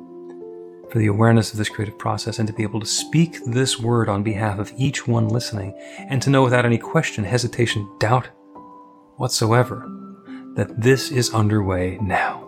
for 0.93 0.99
the 0.99 1.08
awareness 1.08 1.51
of 1.51 1.58
this 1.58 1.69
creative 1.69 1.97
process 1.97 2.38
and 2.38 2.47
to 2.47 2.53
be 2.53 2.62
able 2.62 2.79
to 2.79 2.86
speak 2.86 3.39
this 3.47 3.79
word 3.79 4.08
on 4.08 4.21
behalf 4.21 4.60
of 4.60 4.71
each 4.77 5.08
one 5.08 5.27
listening 5.27 5.73
and 6.08 6.21
to 6.21 6.29
know 6.29 6.43
without 6.43 6.67
any 6.67 6.77
question, 6.77 7.23
hesitation, 7.23 7.89
doubt 7.97 8.29
whatsoever 9.15 9.89
that 10.56 10.79
this 10.79 11.10
is 11.10 11.34
underway 11.34 11.97
now. 11.99 12.47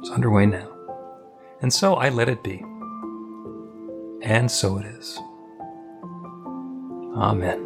It's 0.00 0.10
underway 0.10 0.46
now. 0.46 0.70
And 1.62 1.72
so 1.72 1.94
I 1.94 2.10
let 2.10 2.28
it 2.28 2.44
be. 2.44 2.64
And 4.22 4.48
so 4.48 4.78
it 4.78 4.86
is. 4.86 5.18
Amen. 7.16 7.65